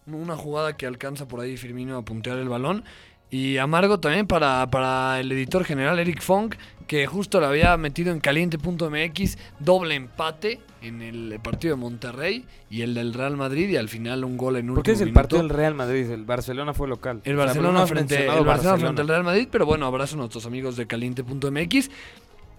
una 0.07 0.35
jugada 0.35 0.75
que 0.75 0.85
alcanza 0.85 1.27
por 1.27 1.39
ahí 1.39 1.57
Firmino 1.57 1.97
a 1.97 2.01
puntear 2.03 2.37
el 2.37 2.49
balón. 2.49 2.83
Y 3.31 3.57
amargo 3.57 3.99
también 3.99 4.27
para, 4.27 4.69
para 4.69 5.21
el 5.21 5.31
editor 5.31 5.63
general 5.63 5.97
Eric 5.99 6.21
Funk, 6.21 6.55
que 6.85 7.07
justo 7.07 7.39
lo 7.39 7.47
había 7.47 7.77
metido 7.77 8.11
en 8.11 8.19
caliente.mx, 8.19 9.37
doble 9.59 9.95
empate 9.95 10.59
en 10.81 11.01
el 11.01 11.39
partido 11.41 11.75
de 11.75 11.81
Monterrey 11.81 12.45
y 12.69 12.81
el 12.81 12.93
del 12.93 13.13
Real 13.13 13.37
Madrid, 13.37 13.69
y 13.69 13.77
al 13.77 13.87
final 13.87 14.25
un 14.25 14.35
gol 14.35 14.57
en 14.57 14.69
un 14.69 14.75
¿Por 14.75 14.83
qué 14.83 14.91
es 14.91 15.01
el 15.01 15.13
partido 15.13 15.41
del 15.41 15.49
Real 15.49 15.73
Madrid? 15.75 16.11
El 16.11 16.25
Barcelona 16.25 16.73
fue 16.73 16.89
local. 16.89 17.21
el 17.23 17.35
O 17.35 17.37
sea, 17.37 17.45
Barcelona, 17.45 17.83
has 17.83 17.89
frente, 17.89 18.27
el 18.27 18.43
Barcelona 18.43 18.77
frente 18.77 19.01
al 19.01 19.07
Real 19.07 19.23
Madrid, 19.23 19.47
pero 19.49 19.65
bueno, 19.65 19.85
abrazo 19.85 20.15
a 20.15 20.19
nuestros 20.19 20.45
amigos 20.45 20.75
de 20.75 20.87
caliente.mx. 20.87 21.89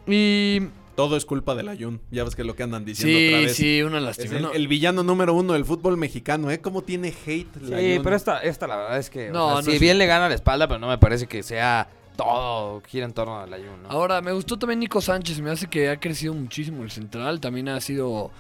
Y 0.06 0.62
Todo 0.94 1.16
es 1.16 1.24
culpa 1.24 1.54
del 1.54 1.68
Ayun. 1.68 2.00
Ya 2.10 2.22
ves 2.24 2.34
que 2.36 2.42
es 2.42 2.46
lo 2.46 2.54
que 2.54 2.62
andan 2.64 2.84
diciendo 2.84 3.16
otra 3.18 3.38
sí, 3.38 3.44
vez. 3.46 3.56
sí, 3.56 3.82
una 3.82 3.98
lástima. 4.00 4.36
el, 4.36 4.42
¿no? 4.42 4.52
el 4.52 4.68
villano 4.68 5.02
número 5.02 5.32
uno 5.34 5.54
del 5.54 5.64
fútbol 5.64 5.96
mexicano, 5.96 6.50
¿eh? 6.50 6.60
¿Cómo 6.60 6.82
tiene 6.82 7.08
hate 7.08 7.48
Sí, 7.66 7.72
Ayun? 7.72 8.02
pero 8.02 8.14
esta, 8.16 8.40
esta 8.40 8.66
la 8.66 8.76
verdad 8.76 8.98
es 8.98 9.08
que, 9.08 9.30
o 9.30 9.32
No, 9.32 9.46
sea, 9.48 9.54
no 9.56 9.62
si 9.62 9.72
es- 9.72 9.80
bien 9.80 9.96
le 9.98 10.06
gana 10.06 10.28
la 10.28 10.34
espalda, 10.34 10.68
pero 10.68 10.78
no 10.80 10.88
me 10.88 10.98
parece 10.98 11.26
que 11.26 11.42
sea 11.42 11.88
todo 12.16 12.82
gira 12.86 13.06
en 13.06 13.12
torno 13.14 13.40
al 13.40 13.52
ayuno. 13.54 13.88
Ahora, 13.88 14.20
me 14.20 14.32
gustó 14.32 14.58
también 14.58 14.80
Nico 14.80 15.00
Sánchez, 15.00 15.40
me 15.40 15.50
hace 15.50 15.66
que 15.68 15.88
ha 15.88 15.98
crecido 15.98 16.34
muchísimo 16.34 16.82
el 16.82 16.90
central, 16.90 17.40
también 17.40 17.70
ha 17.70 17.80
sido... 17.80 18.30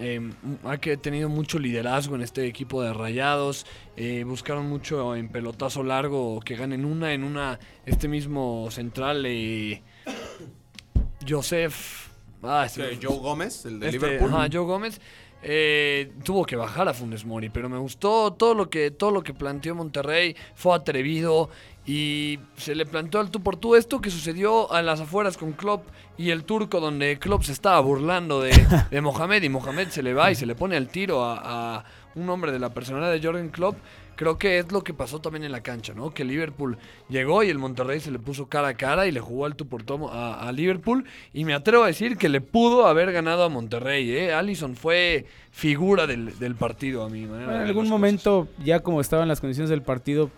eh, 0.00 0.20
ha 0.64 0.78
que- 0.78 0.96
tenido 0.96 1.28
mucho 1.28 1.60
liderazgo 1.60 2.16
en 2.16 2.22
este 2.22 2.46
equipo 2.46 2.82
de 2.82 2.92
Rayados. 2.92 3.66
eh, 3.96 4.24
buscaron 4.24 4.68
mucho 4.68 5.14
en 5.16 5.28
pelotazo 5.28 5.82
largo 5.84 6.40
que 6.40 6.56
ganen 6.56 6.84
una 6.84 7.12
en 7.12 7.22
una. 7.24 7.58
Este 7.86 8.08
mismo 8.08 8.68
central, 8.72 9.24
eh, 9.26 9.82
Joseph. 11.28 12.08
Ah, 12.42 12.66
¿Qué, 12.72 12.98
Joe 13.02 13.18
Gómez, 13.18 13.64
el 13.66 13.80
de 13.80 13.88
Este, 13.88 13.98
Liverpool. 13.98 14.30
ajá, 14.32 14.48
Joe 14.52 14.64
Gómez 14.64 15.00
eh, 15.42 16.12
tuvo 16.24 16.44
que 16.44 16.56
bajar 16.56 16.88
a 16.88 16.94
Funes 16.94 17.24
Mori, 17.24 17.48
pero 17.48 17.68
me 17.68 17.78
gustó 17.78 18.32
todo 18.32 18.54
lo 18.54 18.70
que 18.70 18.90
todo 18.90 19.10
lo 19.10 19.22
que 19.22 19.34
planteó 19.34 19.74
Monterrey, 19.74 20.34
fue 20.54 20.74
atrevido 20.74 21.48
y 21.86 22.38
se 22.56 22.74
le 22.74 22.84
planteó 22.86 23.20
al 23.20 23.30
tú 23.30 23.40
por 23.40 23.56
tú 23.56 23.74
esto 23.76 24.00
que 24.00 24.10
sucedió 24.10 24.70
a 24.72 24.82
las 24.82 25.00
afueras 25.00 25.36
con 25.36 25.52
Klopp 25.52 25.86
y 26.16 26.30
el 26.30 26.44
turco 26.44 26.80
donde 26.80 27.18
Klopp 27.18 27.44
se 27.44 27.52
estaba 27.52 27.80
burlando 27.80 28.40
de, 28.40 28.50
de 28.90 29.00
Mohamed 29.00 29.42
y 29.42 29.48
Mohamed 29.48 29.88
se 29.88 30.02
le 30.02 30.12
va 30.12 30.30
y 30.30 30.34
se 30.34 30.44
le 30.46 30.54
pone 30.54 30.76
al 30.76 30.88
tiro 30.88 31.24
a, 31.24 31.76
a 31.78 31.84
un 32.14 32.28
hombre 32.30 32.52
de 32.52 32.58
la 32.58 32.70
personalidad 32.70 33.12
de 33.12 33.22
Jorgen 33.22 33.48
Klopp. 33.50 33.76
Creo 34.16 34.36
que 34.36 34.58
es 34.58 34.72
lo 34.72 34.82
que 34.82 34.92
pasó 34.92 35.20
también 35.20 35.44
en 35.44 35.52
la 35.52 35.60
cancha, 35.60 35.94
¿no? 35.94 36.12
Que 36.12 36.24
Liverpool 36.24 36.76
llegó 37.08 37.44
y 37.44 37.50
el 37.50 37.58
Monterrey 37.58 38.00
se 38.00 38.10
le 38.10 38.18
puso 38.18 38.48
cara 38.48 38.66
a 38.66 38.74
cara 38.74 39.06
y 39.06 39.12
le 39.12 39.20
jugó 39.20 39.46
al 39.46 39.54
tú 39.54 39.68
por 39.68 39.84
tú 39.84 40.08
a, 40.08 40.40
a 40.40 40.50
Liverpool. 40.50 41.04
Y 41.32 41.44
me 41.44 41.54
atrevo 41.54 41.84
a 41.84 41.86
decir 41.86 42.16
que 42.16 42.28
le 42.28 42.40
pudo 42.40 42.88
haber 42.88 43.12
ganado 43.12 43.44
a 43.44 43.48
Monterrey, 43.48 44.10
¿eh? 44.10 44.34
Allison 44.34 44.74
fue 44.74 45.26
figura 45.52 46.08
del, 46.08 46.36
del 46.40 46.56
partido 46.56 47.04
a 47.04 47.08
mi 47.08 47.26
manera. 47.26 47.44
Bueno, 47.44 47.58
de 47.58 47.64
en 47.64 47.68
algún 47.68 47.88
momento, 47.88 48.48
ya 48.64 48.80
como 48.80 49.00
estaban 49.00 49.28
las 49.28 49.40
condiciones 49.40 49.70
del 49.70 49.82
partido, 49.82 50.30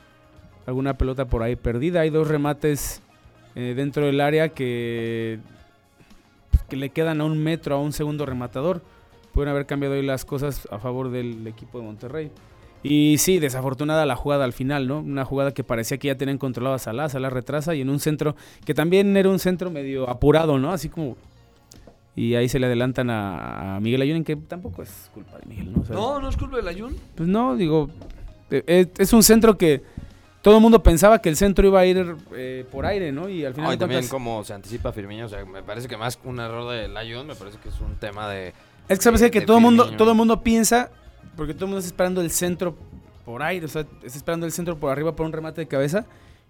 alguna 0.66 0.98
pelota 0.98 1.24
por 1.24 1.42
ahí 1.42 1.56
perdida. 1.56 2.00
Hay 2.00 2.10
dos 2.10 2.28
remates 2.28 3.00
eh, 3.54 3.72
dentro 3.74 4.04
del 4.04 4.20
área 4.20 4.50
que, 4.50 5.38
pues, 6.50 6.62
que 6.64 6.76
le 6.76 6.90
quedan 6.90 7.22
a 7.22 7.24
un 7.24 7.42
metro 7.42 7.76
a 7.76 7.80
un 7.80 7.94
segundo 7.94 8.26
rematador. 8.26 8.82
Pueden 9.32 9.50
haber 9.50 9.66
cambiado 9.66 9.94
ahí 9.94 10.02
las 10.02 10.24
cosas 10.24 10.66
a 10.70 10.78
favor 10.78 11.10
del 11.10 11.46
equipo 11.46 11.78
de 11.78 11.84
Monterrey. 11.84 12.30
Y 12.82 13.18
sí, 13.18 13.38
desafortunada 13.38 14.06
la 14.06 14.16
jugada 14.16 14.44
al 14.44 14.52
final, 14.54 14.88
¿no? 14.88 15.00
Una 15.00 15.24
jugada 15.26 15.52
que 15.52 15.62
parecía 15.62 15.98
que 15.98 16.08
ya 16.08 16.14
tenían 16.16 16.38
controlado 16.38 16.74
a 16.74 16.78
Salah, 16.78 17.08
Salah 17.10 17.28
retrasa 17.30 17.74
y 17.74 17.82
en 17.82 17.90
un 17.90 18.00
centro 18.00 18.34
que 18.64 18.72
también 18.72 19.14
era 19.16 19.28
un 19.28 19.38
centro 19.38 19.70
medio 19.70 20.08
apurado, 20.08 20.58
¿no? 20.58 20.72
Así 20.72 20.88
como... 20.88 21.16
Y 22.16 22.34
ahí 22.34 22.48
se 22.48 22.58
le 22.58 22.66
adelantan 22.66 23.08
a, 23.10 23.76
a 23.76 23.80
Miguel 23.80 24.02
Ayun, 24.02 24.24
que 24.24 24.34
tampoco 24.36 24.82
es 24.82 25.10
culpa 25.14 25.38
de 25.38 25.46
Miguel, 25.46 25.72
¿no? 25.72 25.82
O 25.82 25.84
sea, 25.84 25.94
cosas. 25.94 26.10
No, 26.14 26.20
no 26.20 26.28
es 26.28 26.36
culpa 26.36 26.56
del 26.56 26.68
Ayun. 26.68 26.96
pues 27.14 27.28
no, 27.28 27.54
digo, 27.56 27.88
eh, 28.50 28.64
es, 28.66 28.88
es 28.98 29.12
un 29.12 29.22
centro 29.22 29.56
que 29.56 29.82
todo 30.42 30.56
el 30.56 30.60
mundo 30.62 30.82
pensaba 30.82 31.20
que 31.20 31.28
el 31.28 31.36
centro 31.36 31.66
iba 31.66 31.80
a 31.80 31.86
ir 31.86 32.16
eh, 32.34 32.64
por 32.70 32.84
aire, 32.86 33.12
¿no? 33.12 33.28
Y 33.28 33.44
al 33.44 33.54
final 33.54 33.68
No, 33.70 33.74
y 33.74 33.78
también 33.78 34.00
cuentas- 34.00 34.10
como 34.10 34.42
se 34.44 34.54
anticipa 34.54 34.90
Firmino, 34.92 35.26
o 35.26 35.28
sea, 35.28 35.44
me 35.44 35.62
parece 35.62 35.86
que 35.86 35.96
más 35.96 36.16
que 36.16 36.26
un 36.28 36.40
error 36.40 36.70
del 36.72 36.96
Ayun, 36.96 37.26
me 37.26 37.34
parece 37.36 37.58
que 37.58 37.68
es 37.68 37.80
un 37.80 37.94
tema 37.96 38.28
de... 38.28 38.52
es 38.92 38.98
que 38.98 39.04
sabes 39.04 39.20
de- 39.20 39.30
que 39.30 39.40
de 39.40 39.46
todo 39.46 39.56
el 39.58 39.62
mundo, 39.62 39.96
todo 39.96 40.14
mundo 40.14 40.42
piensa, 40.42 40.90
porque 41.36 41.54
todo 41.54 41.64
el 41.66 41.70
mundo 41.70 41.78
está 41.78 41.88
esperando 41.88 42.20
el 42.20 42.30
centro 42.30 42.76
por 43.24 43.42
aire, 43.42 43.66
o 43.66 43.68
sea, 43.68 43.82
está 44.02 44.18
esperando 44.18 44.46
el 44.46 44.52
centro 44.52 44.78
por 44.78 44.90
arriba 44.92 45.14
por 45.16 45.26
un 45.26 45.32
remate 45.32 45.60
de 45.62 45.68
cabeza 45.68 46.06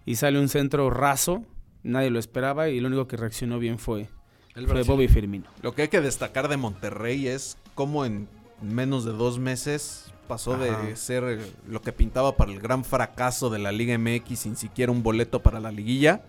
y 0.06 0.16
sale 0.16 0.38
un 0.40 0.48
centro 0.48 0.90
raso, 0.90 1.42
nadie 1.82 2.10
lo 2.10 2.18
esperaba 2.18 2.68
y 2.68 2.80
lo 2.80 2.88
único 2.88 3.06
que 3.06 3.16
reaccionó 3.16 3.58
bien 3.58 3.78
fue, 3.78 4.08
El 4.54 4.66
fue. 4.66 4.82
Bobby 4.82 5.08
Firmino. 5.08 5.44
Lo 5.62 5.74
que 5.74 5.82
hay 5.82 5.88
que 5.88 6.00
destacar 6.00 6.48
de 6.48 6.56
Monterrey 6.56 7.26
es 7.28 7.56
cómo 7.74 8.04
en 8.04 8.28
en 8.62 8.74
menos 8.74 9.06
de 9.06 9.12
dos 9.12 9.38
meses 9.38 10.12
pasó 10.28 10.52
Ajá. 10.52 10.82
de 10.82 10.94
ser 10.94 11.38
lo 11.66 11.80
que 11.80 11.92
pintaba 11.94 12.36
para 12.36 12.52
el 12.52 12.60
gran 12.60 12.84
fracaso 12.84 13.48
de 13.48 13.58
la 13.58 13.72
Liga 13.72 13.96
MX 13.96 14.38
sin 14.40 14.54
siquiera 14.54 14.92
un 14.92 15.02
boleto 15.02 15.40
para 15.42 15.60
la 15.60 15.72
liguilla 15.72 16.20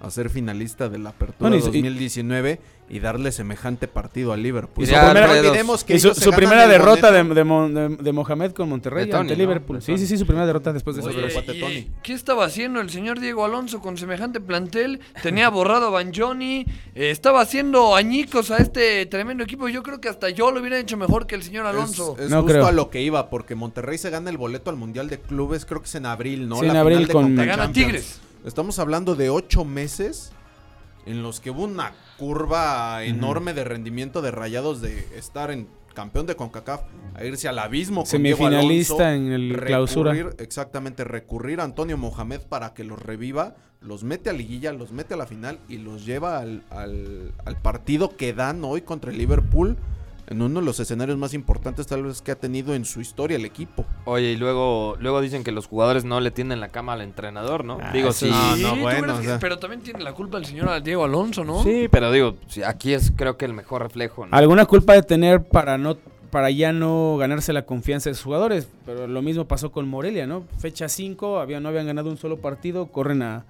a 0.00 0.10
ser 0.10 0.30
finalista 0.30 0.88
de 0.88 0.98
la 0.98 1.10
Apertura 1.10 1.50
Bueno, 1.50 1.56
y 1.56 1.60
su- 1.60 1.66
2019 1.66 2.58
y 2.88 2.98
darle 2.98 3.30
semejante 3.30 3.86
partido 3.86 4.32
a 4.32 4.36
Liverpool. 4.36 4.82
Y 4.82 4.86
su 4.88 4.94
primera- 4.94 5.30
olvidemos 5.30 5.84
que 5.84 5.94
Y 5.94 6.00
su, 6.00 6.08
ellos 6.08 6.16
se 6.18 6.24
su 6.24 6.30
ganan 6.30 6.38
primera 6.38 6.64
el 6.64 6.70
derrota 6.70 7.12
de, 7.12 7.22
boleto. 7.22 7.34
de, 7.34 7.44
Mon- 7.44 7.74
de- 7.74 7.96
de 8.02 8.12
Mohamed 8.12 8.50
con 8.52 8.68
Monterrey 8.68 9.04
De 9.04 9.10
Tony, 9.12 9.20
ante 9.20 9.34
¿no? 9.34 9.38
Liverpool. 9.38 9.76
De 9.78 9.82
Sí, 9.82 9.96
sí, 9.98 10.06
sí, 10.06 10.16
su 10.18 10.26
primera 10.26 10.44
derrota 10.46 10.72
después 10.72 10.96
de 10.96 11.02
Oye, 11.02 11.10
eso. 11.10 11.18
Sobre 11.20 11.28
el 11.28 11.32
cuate 11.34 11.56
¿y 11.56 11.60
Tony. 11.60 11.90
¿Qué 12.02 12.14
estaba 12.14 12.44
haciendo 12.46 12.80
el 12.80 12.90
señor 12.90 13.20
Diego 13.20 13.44
Alonso 13.44 13.80
con 13.80 13.96
semejante 13.96 14.40
plantel? 14.40 15.00
Tenía 15.22 15.50
borrado 15.50 15.86
a 15.88 15.90
Banjoni, 15.90 16.66
eh, 16.96 17.10
estaba 17.10 17.42
haciendo 17.42 17.94
añicos 17.94 18.50
a 18.50 18.56
este 18.56 19.06
tremendo 19.06 19.44
equipo. 19.44 19.68
Yo 19.68 19.82
creo 19.84 20.00
que 20.00 20.08
hasta 20.08 20.30
yo 20.30 20.50
lo 20.50 20.60
hubiera 20.60 20.78
hecho 20.78 20.96
mejor 20.96 21.26
que 21.28 21.36
el 21.36 21.42
señor 21.44 21.66
Alonso. 21.66 22.16
Es, 22.18 22.24
es 22.24 22.30
No 22.30 22.38
justo 22.42 22.54
creo. 22.54 22.66
a 22.66 22.72
lo 22.72 22.90
que 22.90 23.02
iba, 23.02 23.30
porque 23.30 23.54
Monterrey 23.54 23.98
se 23.98 24.10
gana 24.10 24.30
el 24.30 24.38
boleto 24.38 24.70
al 24.70 24.76
Mundial 24.76 25.08
de 25.08 25.20
Clubes, 25.20 25.64
creo 25.64 25.80
que 25.80 25.86
es 25.86 25.94
en 25.94 26.06
abril, 26.06 26.48
¿no? 26.48 26.56
Sí, 26.58 26.66
en 26.66 26.72
La 26.72 26.80
abril 26.80 27.06
final 27.06 27.06
de 27.08 27.12
con- 27.12 27.46
gana. 27.46 27.72
Tigres. 27.72 28.20
Estamos 28.44 28.78
hablando 28.78 29.14
de 29.16 29.30
ocho 29.30 29.64
meses 29.64 30.32
en 31.06 31.22
los 31.22 31.40
que 31.40 31.50
hubo 31.50 31.64
una 31.64 31.92
curva 32.18 33.04
enorme 33.04 33.54
de 33.54 33.64
rendimiento 33.64 34.22
de 34.22 34.30
rayados 34.30 34.80
de 34.80 35.06
estar 35.16 35.50
en 35.50 35.68
campeón 35.94 36.26
de 36.26 36.36
CONCACAF 36.36 36.82
a 37.14 37.24
irse 37.24 37.48
al 37.48 37.58
abismo 37.58 38.04
con 38.04 38.22
Diego 38.22 38.38
Semifinalista 38.38 39.08
Alonso, 39.10 39.26
en 39.26 39.32
el 39.32 39.60
clausura. 39.60 40.12
Exactamente, 40.38 41.04
recurrir 41.04 41.60
a 41.60 41.64
Antonio 41.64 41.98
Mohamed 41.98 42.40
para 42.42 42.72
que 42.74 42.84
los 42.84 43.00
reviva, 43.00 43.56
los 43.80 44.04
mete 44.04 44.30
a 44.30 44.32
liguilla, 44.32 44.72
los 44.72 44.92
mete 44.92 45.14
a 45.14 45.16
la 45.16 45.26
final 45.26 45.58
y 45.68 45.78
los 45.78 46.06
lleva 46.06 46.38
al, 46.38 46.62
al- 46.70 47.32
al 47.44 47.56
partido 47.60 48.16
que 48.16 48.32
dan 48.32 48.64
hoy 48.64 48.82
contra 48.82 49.10
el 49.10 49.18
Liverpool 49.18 49.76
en 50.28 50.42
uno 50.42 50.60
de 50.60 50.66
los 50.66 50.78
escenarios 50.80 51.18
más 51.18 51.34
importantes 51.34 51.86
tal 51.86 52.02
vez 52.04 52.22
que 52.22 52.30
ha 52.32 52.36
tenido 52.36 52.74
en 52.74 52.84
su 52.84 53.00
historia 53.00 53.36
el 53.36 53.44
equipo. 53.44 53.84
Oye, 54.04 54.32
y 54.32 54.36
luego, 54.36 54.96
luego 55.00 55.20
dicen 55.20 55.42
que 55.44 55.52
los 55.52 55.66
jugadores 55.66 56.04
no 56.04 56.20
le 56.20 56.30
tienden 56.30 56.60
la 56.60 56.68
cama 56.68 56.92
al 56.92 57.00
entrenador, 57.02 57.64
¿no? 57.64 57.78
Ah, 57.82 57.90
digo, 57.92 58.12
sí. 58.12 58.28
No, 58.30 58.56
Sí, 58.56 58.62
no, 58.62 58.74
¿tú 58.74 58.80
bueno, 58.80 59.00
crees 59.02 59.18
o 59.18 59.20
que- 59.20 59.26
sea. 59.26 59.38
pero 59.38 59.58
también 59.58 59.82
tiene 59.82 60.02
la 60.04 60.12
culpa 60.12 60.38
el 60.38 60.44
señor 60.46 60.82
Diego 60.82 61.04
Alonso, 61.04 61.44
¿no? 61.44 61.62
Sí, 61.62 61.88
pero 61.90 62.12
digo, 62.12 62.36
aquí 62.66 62.92
es 62.92 63.12
creo 63.16 63.36
que 63.36 63.44
el 63.44 63.54
mejor 63.54 63.82
reflejo. 63.82 64.26
¿no? 64.26 64.36
Alguna 64.36 64.66
culpa 64.66 64.94
de 64.94 65.02
tener 65.02 65.42
para 65.42 65.78
no 65.78 65.96
para 66.30 66.48
ya 66.50 66.72
no 66.72 67.16
ganarse 67.18 67.52
la 67.52 67.62
confianza 67.66 68.08
de 68.08 68.14
sus 68.14 68.22
jugadores, 68.22 68.68
pero 68.86 69.08
lo 69.08 69.20
mismo 69.20 69.46
pasó 69.46 69.72
con 69.72 69.88
Morelia, 69.88 70.28
¿no? 70.28 70.44
Fecha 70.58 70.88
5, 70.88 71.40
había, 71.40 71.58
no 71.58 71.68
habían 71.70 71.86
ganado 71.86 72.08
un 72.08 72.16
solo 72.18 72.36
partido, 72.36 72.86
corren 72.86 73.22
a, 73.22 73.46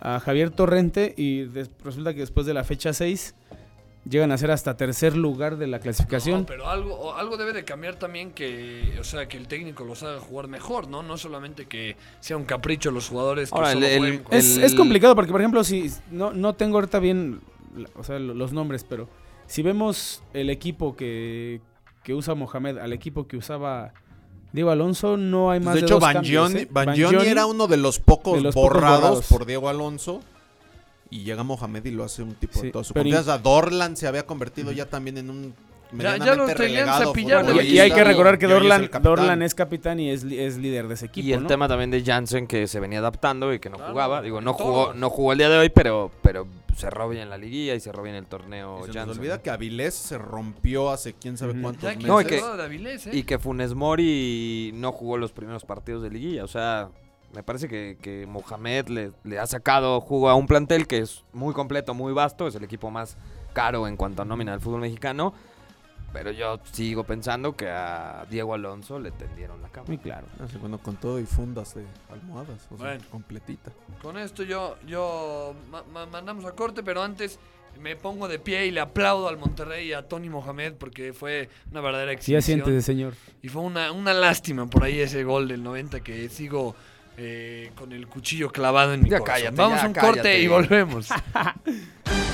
a 0.00 0.20
Javier 0.20 0.48
Torrente 0.50 1.12
y 1.18 1.42
des- 1.42 1.70
resulta 1.84 2.14
que 2.14 2.20
después 2.20 2.46
de 2.46 2.54
la 2.54 2.64
fecha 2.64 2.94
6 2.94 3.34
llegan 4.08 4.32
a 4.32 4.38
ser 4.38 4.50
hasta 4.50 4.76
tercer 4.76 5.16
lugar 5.16 5.56
de 5.56 5.66
la 5.66 5.78
clasificación. 5.78 6.40
No, 6.40 6.46
pero 6.46 6.68
algo, 6.68 6.94
o 6.94 7.14
algo 7.14 7.36
debe 7.36 7.52
de 7.52 7.64
cambiar 7.64 7.96
también 7.96 8.32
que, 8.32 8.96
o 9.00 9.04
sea, 9.04 9.26
que 9.28 9.36
el 9.38 9.48
técnico 9.48 9.84
los 9.84 10.02
haga 10.02 10.20
jugar 10.20 10.48
mejor, 10.48 10.88
¿no? 10.88 11.02
No 11.02 11.16
solamente 11.16 11.66
que 11.66 11.96
sea 12.20 12.36
un 12.36 12.44
capricho 12.44 12.90
los 12.90 13.08
jugadores 13.08 13.50
que 13.50 13.56
Ahora, 13.56 13.72
solo 13.72 13.86
el- 13.86 14.04
el- 14.04 14.22
Es, 14.30 14.56
El- 14.58 14.64
es 14.64 14.74
complicado 14.74 15.14
porque, 15.14 15.32
por 15.32 15.40
ejemplo, 15.40 15.64
si 15.64 15.90
no, 16.10 16.32
no 16.32 16.54
tengo 16.54 16.76
ahorita 16.76 16.98
bien 16.98 17.40
o 17.96 18.04
sea, 18.04 18.18
lo- 18.18 18.34
los 18.34 18.52
nombres, 18.52 18.84
pero 18.84 19.08
si 19.46 19.62
vemos 19.62 20.22
el 20.32 20.48
equipo 20.50 20.94
que, 20.94 21.60
que 22.02 22.14
usa 22.14 22.34
Mohamed 22.34 22.78
al 22.78 22.92
equipo 22.92 23.26
que 23.26 23.36
usaba 23.36 23.92
Diego 24.52 24.70
Alonso, 24.70 25.16
no 25.16 25.50
hay 25.50 25.58
más 25.60 25.74
de 25.74 25.80
de, 25.80 25.86
hecho, 25.86 25.94
dos 25.98 26.04
cambios, 26.12 26.44
Bangioni 26.44 26.62
¿eh? 26.62 26.68
Bangioni 26.70 27.02
Bangioni, 27.14 27.28
era 27.32 27.46
uno 27.46 27.66
de 27.66 27.76
los 27.78 27.98
pocos, 27.98 28.36
de 28.36 28.42
los 28.42 28.54
pocos 28.54 28.74
borrados, 28.74 29.00
borrados. 29.00 29.26
por 29.28 29.46
Diego 29.46 29.68
Alonso. 29.68 30.20
Y 31.14 31.22
llega 31.22 31.44
Mohamed 31.44 31.84
y 31.84 31.90
lo 31.92 32.02
hace 32.02 32.22
un 32.24 32.34
tipo 32.34 32.54
Sí, 32.58 32.66
de 32.66 32.72
toda 32.72 32.82
su 32.82 32.92
pero 32.92 33.04
confianza. 33.04 33.38
Dorlan 33.38 33.96
se 33.96 34.08
había 34.08 34.26
convertido 34.26 34.72
ya 34.72 34.86
también 34.86 35.16
en 35.18 35.30
un 35.30 35.54
Ya- 35.92 36.16
ya 36.16 36.34
lo 36.34 36.46
tenían 36.46 36.56
relegado 36.58 37.12
cepillado. 37.12 37.62
Y, 37.62 37.78
hay 37.78 37.92
que 37.92 38.02
recordar 38.02 38.36
que 38.36 38.46
es 38.46 38.50
Dorlan, 38.50 38.80
capitán. 38.88 39.02
Dorlan 39.04 39.42
es 39.42 39.54
capitán 39.54 40.00
y 40.00 40.10
es, 40.10 40.24
es 40.24 40.56
líder 40.56 40.88
de 40.88 40.94
ese 40.94 41.06
equipo. 41.06 41.24
y 41.28 41.32
el 41.32 41.42
¿no? 41.42 41.46
tema 41.48 41.68
también 41.68 41.92
de 41.92 42.02
Jansen 42.02 42.48
que 42.48 42.66
se 42.66 42.80
venía 42.80 42.98
adaptando 42.98 43.54
y 43.54 43.60
que 43.60 43.70
no 43.70 43.76
Claro, 43.76 43.92
jugaba. 43.92 44.22
Digo, 44.22 44.40
no 44.40 44.54
jugó, 44.54 44.92
no 44.92 45.08
jugó 45.08 45.30
el 45.32 45.38
día 45.38 45.48
de 45.48 45.58
hoy, 45.58 45.68
pero, 45.68 46.10
pero 46.20 46.48
cerró 46.76 47.08
bien 47.08 47.30
la 47.30 47.38
liguilla 47.38 47.76
y 47.76 47.80
cerró 47.80 48.02
bien 48.02 48.16
el 48.16 48.26
torneo 48.26 48.80
Y 48.88 48.92
se 48.92 49.06
nos 49.06 49.16
olvida 49.16 49.40
que 49.40 49.50
Avilés 49.50 49.94
se 49.94 50.18
rompió 50.18 50.90
hace 50.90 51.12
quién 51.12 51.38
sabe 51.38 51.52
cuántos 51.62 51.82
Ya 51.84 51.90
meses. 51.90 52.02
que 52.02 52.08
No, 52.08 52.20
y 52.20 52.24
que- 52.24 52.40
Avilés, 52.40 53.06
¿eh? 53.06 53.10
Y 53.12 53.22
que 53.22 53.38
Funes 53.38 53.74
Mori 53.74 54.72
no 54.74 54.90
jugó 54.90 55.16
los 55.16 55.30
primeros 55.30 55.64
partidos 55.64 56.02
de 56.02 56.10
liguilla. 56.10 56.42
O 56.42 56.48
sea, 56.48 56.88
me 57.34 57.42
parece 57.42 57.68
que, 57.68 57.98
que 58.00 58.26
Mohamed 58.26 58.88
le, 58.88 59.12
le 59.24 59.38
ha 59.38 59.46
sacado 59.46 60.00
jugo 60.00 60.28
a 60.28 60.34
un 60.34 60.46
plantel 60.46 60.86
que 60.86 60.98
es 60.98 61.24
muy 61.32 61.52
completo, 61.54 61.94
muy 61.94 62.12
vasto. 62.12 62.46
Es 62.46 62.54
el 62.54 62.64
equipo 62.64 62.90
más 62.90 63.16
caro 63.52 63.86
en 63.88 63.96
cuanto 63.96 64.22
a 64.22 64.24
nómina 64.24 64.52
del 64.52 64.60
fútbol 64.60 64.80
mexicano. 64.80 65.34
Pero 66.12 66.30
yo 66.30 66.60
sigo 66.70 67.02
pensando 67.02 67.56
que 67.56 67.68
a 67.68 68.24
Diego 68.30 68.54
Alonso 68.54 69.00
le 69.00 69.10
tendieron 69.10 69.60
la 69.60 69.68
cama. 69.68 69.86
Muy 69.88 69.98
claro. 69.98 70.28
Ah, 70.38 70.44
bueno, 70.60 70.78
con 70.78 70.94
todo 70.96 71.18
y 71.18 71.26
fundas 71.26 71.74
de 71.74 71.84
almohadas, 72.08 72.68
o 72.70 72.76
sea, 72.78 72.86
Bueno. 72.86 73.04
completita. 73.10 73.72
Con 74.00 74.16
esto 74.16 74.44
yo, 74.44 74.76
yo 74.86 75.56
ma- 75.72 75.82
ma- 75.92 76.06
mandamos 76.06 76.44
a 76.44 76.52
corte, 76.52 76.84
pero 76.84 77.02
antes 77.02 77.40
me 77.80 77.96
pongo 77.96 78.28
de 78.28 78.38
pie 78.38 78.66
y 78.66 78.70
le 78.70 78.78
aplaudo 78.78 79.26
al 79.26 79.38
Monterrey 79.38 79.88
y 79.88 79.92
a 79.92 80.06
Tony 80.06 80.28
Mohamed 80.28 80.74
porque 80.74 81.12
fue 81.12 81.48
una 81.72 81.80
verdadera 81.80 82.12
exhibición. 82.12 82.60
siéntese, 82.62 82.80
señor. 82.82 83.14
Y 83.42 83.48
fue 83.48 83.62
una, 83.62 83.90
una 83.90 84.14
lástima 84.14 84.66
por 84.68 84.84
ahí 84.84 85.00
ese 85.00 85.24
gol 85.24 85.48
del 85.48 85.64
90 85.64 85.98
que 85.98 86.28
sigo 86.28 86.76
eh, 87.16 87.70
con 87.74 87.92
el 87.92 88.06
cuchillo 88.06 88.50
clavado 88.50 88.94
en 88.94 89.02
mi 89.02 89.10
Ya 89.10 89.18
corazón. 89.18 89.42
cállate, 89.42 89.56
Vamos 89.56 89.78
ya 89.78 89.84
a 89.84 89.88
un 89.88 89.94
corte 89.94 90.40
y 90.40 90.46
volvemos. 90.48 91.08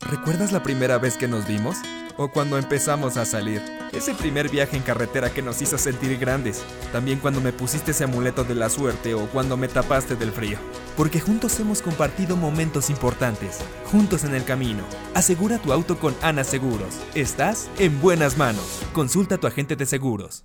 ¿Recuerdas 0.00 0.52
la 0.52 0.62
primera 0.62 0.98
vez 0.98 1.16
que 1.16 1.26
nos 1.26 1.46
vimos? 1.46 1.78
¿O 2.16 2.28
cuando 2.28 2.58
empezamos 2.58 3.16
a 3.16 3.24
salir? 3.24 3.62
Ese 3.92 4.14
primer 4.14 4.48
viaje 4.48 4.76
en 4.76 4.82
carretera 4.82 5.30
que 5.30 5.42
nos 5.42 5.60
hizo 5.62 5.78
sentir 5.78 6.16
grandes. 6.18 6.64
También 6.92 7.18
cuando 7.18 7.40
me 7.40 7.52
pusiste 7.52 7.90
ese 7.90 8.04
amuleto 8.04 8.44
de 8.44 8.54
la 8.54 8.70
suerte 8.70 9.14
o 9.14 9.26
cuando 9.26 9.56
me 9.56 9.68
tapaste 9.68 10.16
del 10.16 10.32
frío. 10.32 10.58
Porque 10.96 11.20
juntos 11.20 11.58
hemos 11.60 11.82
compartido 11.82 12.36
momentos 12.36 12.88
importantes. 12.88 13.58
Juntos 13.90 14.24
en 14.24 14.34
el 14.34 14.44
camino. 14.44 14.84
Asegura 15.14 15.58
tu 15.58 15.72
auto 15.72 15.98
con 15.98 16.14
Ana 16.22 16.44
Seguros. 16.44 17.00
Estás 17.14 17.68
en 17.78 18.00
buenas 18.00 18.38
manos. 18.38 18.82
Consulta 18.92 19.34
a 19.34 19.38
tu 19.38 19.46
agente 19.46 19.76
de 19.76 19.86
seguros. 19.86 20.44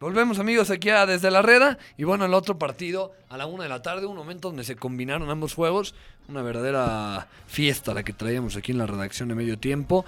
Volvemos 0.00 0.38
amigos 0.38 0.70
aquí 0.70 0.90
a 0.90 1.06
Desde 1.06 1.28
la 1.28 1.42
Reda 1.42 1.76
y 1.96 2.04
bueno, 2.04 2.24
el 2.24 2.32
otro 2.32 2.56
partido 2.56 3.12
a 3.28 3.36
la 3.36 3.46
una 3.46 3.64
de 3.64 3.68
la 3.68 3.82
tarde, 3.82 4.06
un 4.06 4.16
momento 4.16 4.48
donde 4.48 4.62
se 4.62 4.76
combinaron 4.76 5.28
ambos 5.28 5.54
juegos, 5.54 5.92
una 6.28 6.40
verdadera 6.40 7.26
fiesta 7.48 7.94
la 7.94 8.04
que 8.04 8.12
traíamos 8.12 8.54
aquí 8.56 8.70
en 8.70 8.78
la 8.78 8.86
redacción 8.86 9.28
de 9.28 9.34
medio 9.34 9.58
tiempo 9.58 10.04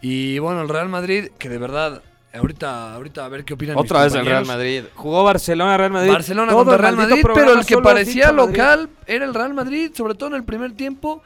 y 0.00 0.38
bueno, 0.38 0.62
el 0.62 0.68
Real 0.68 0.88
Madrid 0.88 1.30
que 1.40 1.48
de 1.48 1.58
verdad, 1.58 2.02
ahorita, 2.32 2.94
ahorita 2.94 3.24
a 3.24 3.28
ver 3.28 3.44
qué 3.44 3.54
opinan 3.54 3.74
mis 3.74 3.84
Otra 3.84 4.04
vez 4.04 4.14
el 4.14 4.26
Real. 4.26 4.46
Madrid. 4.46 4.84
Jugó 4.94 5.24
Barcelona, 5.24 5.76
Real 5.76 5.90
Madrid. 5.90 6.12
Barcelona 6.12 6.52
Todo 6.52 6.64
contra 6.64 6.78
Real 6.78 6.96
Madrid, 6.96 7.22
pero 7.34 7.52
el 7.52 7.66
que 7.66 7.78
parecía 7.78 8.32
Madrid. 8.32 8.56
local 8.56 8.90
era 9.08 9.24
el 9.24 9.34
Real 9.34 9.54
Madrid, 9.54 9.90
sobre 9.92 10.14
todo 10.14 10.28
en 10.28 10.36
el 10.36 10.44
primer 10.44 10.72
tiempo. 10.74 11.20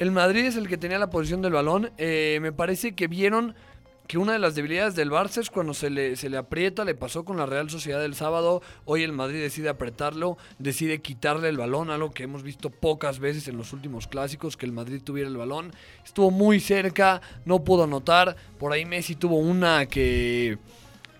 El 0.00 0.10
Madrid 0.10 0.44
es 0.44 0.56
el 0.56 0.66
que 0.66 0.76
tenía 0.76 0.98
la 0.98 1.08
posición 1.08 1.40
del 1.40 1.52
balón. 1.52 1.92
Eh, 1.98 2.40
me 2.42 2.50
parece 2.50 2.96
que 2.96 3.06
vieron 3.06 3.54
que 4.06 4.18
una 4.18 4.34
de 4.34 4.38
las 4.38 4.54
debilidades 4.54 4.94
del 4.94 5.10
Barça 5.10 5.38
es 5.38 5.50
cuando 5.50 5.72
se 5.72 5.88
le, 5.88 6.16
se 6.16 6.28
le 6.28 6.36
aprieta, 6.36 6.84
le 6.84 6.94
pasó 6.94 7.24
con 7.24 7.36
la 7.38 7.46
Real 7.46 7.70
Sociedad 7.70 8.04
el 8.04 8.14
sábado, 8.14 8.62
hoy 8.84 9.02
el 9.02 9.12
Madrid 9.12 9.40
decide 9.40 9.70
apretarlo, 9.70 10.36
decide 10.58 11.00
quitarle 11.00 11.48
el 11.48 11.56
balón, 11.56 11.90
algo 11.90 12.10
que 12.10 12.24
hemos 12.24 12.42
visto 12.42 12.68
pocas 12.70 13.18
veces 13.18 13.48
en 13.48 13.56
los 13.56 13.72
últimos 13.72 14.06
clásicos, 14.06 14.56
que 14.56 14.66
el 14.66 14.72
Madrid 14.72 15.00
tuviera 15.02 15.28
el 15.28 15.36
balón. 15.36 15.72
Estuvo 16.04 16.30
muy 16.30 16.60
cerca, 16.60 17.22
no 17.46 17.64
pudo 17.64 17.84
anotar, 17.84 18.36
por 18.58 18.72
ahí 18.72 18.84
Messi 18.84 19.14
tuvo 19.14 19.38
una 19.38 19.86
que 19.86 20.58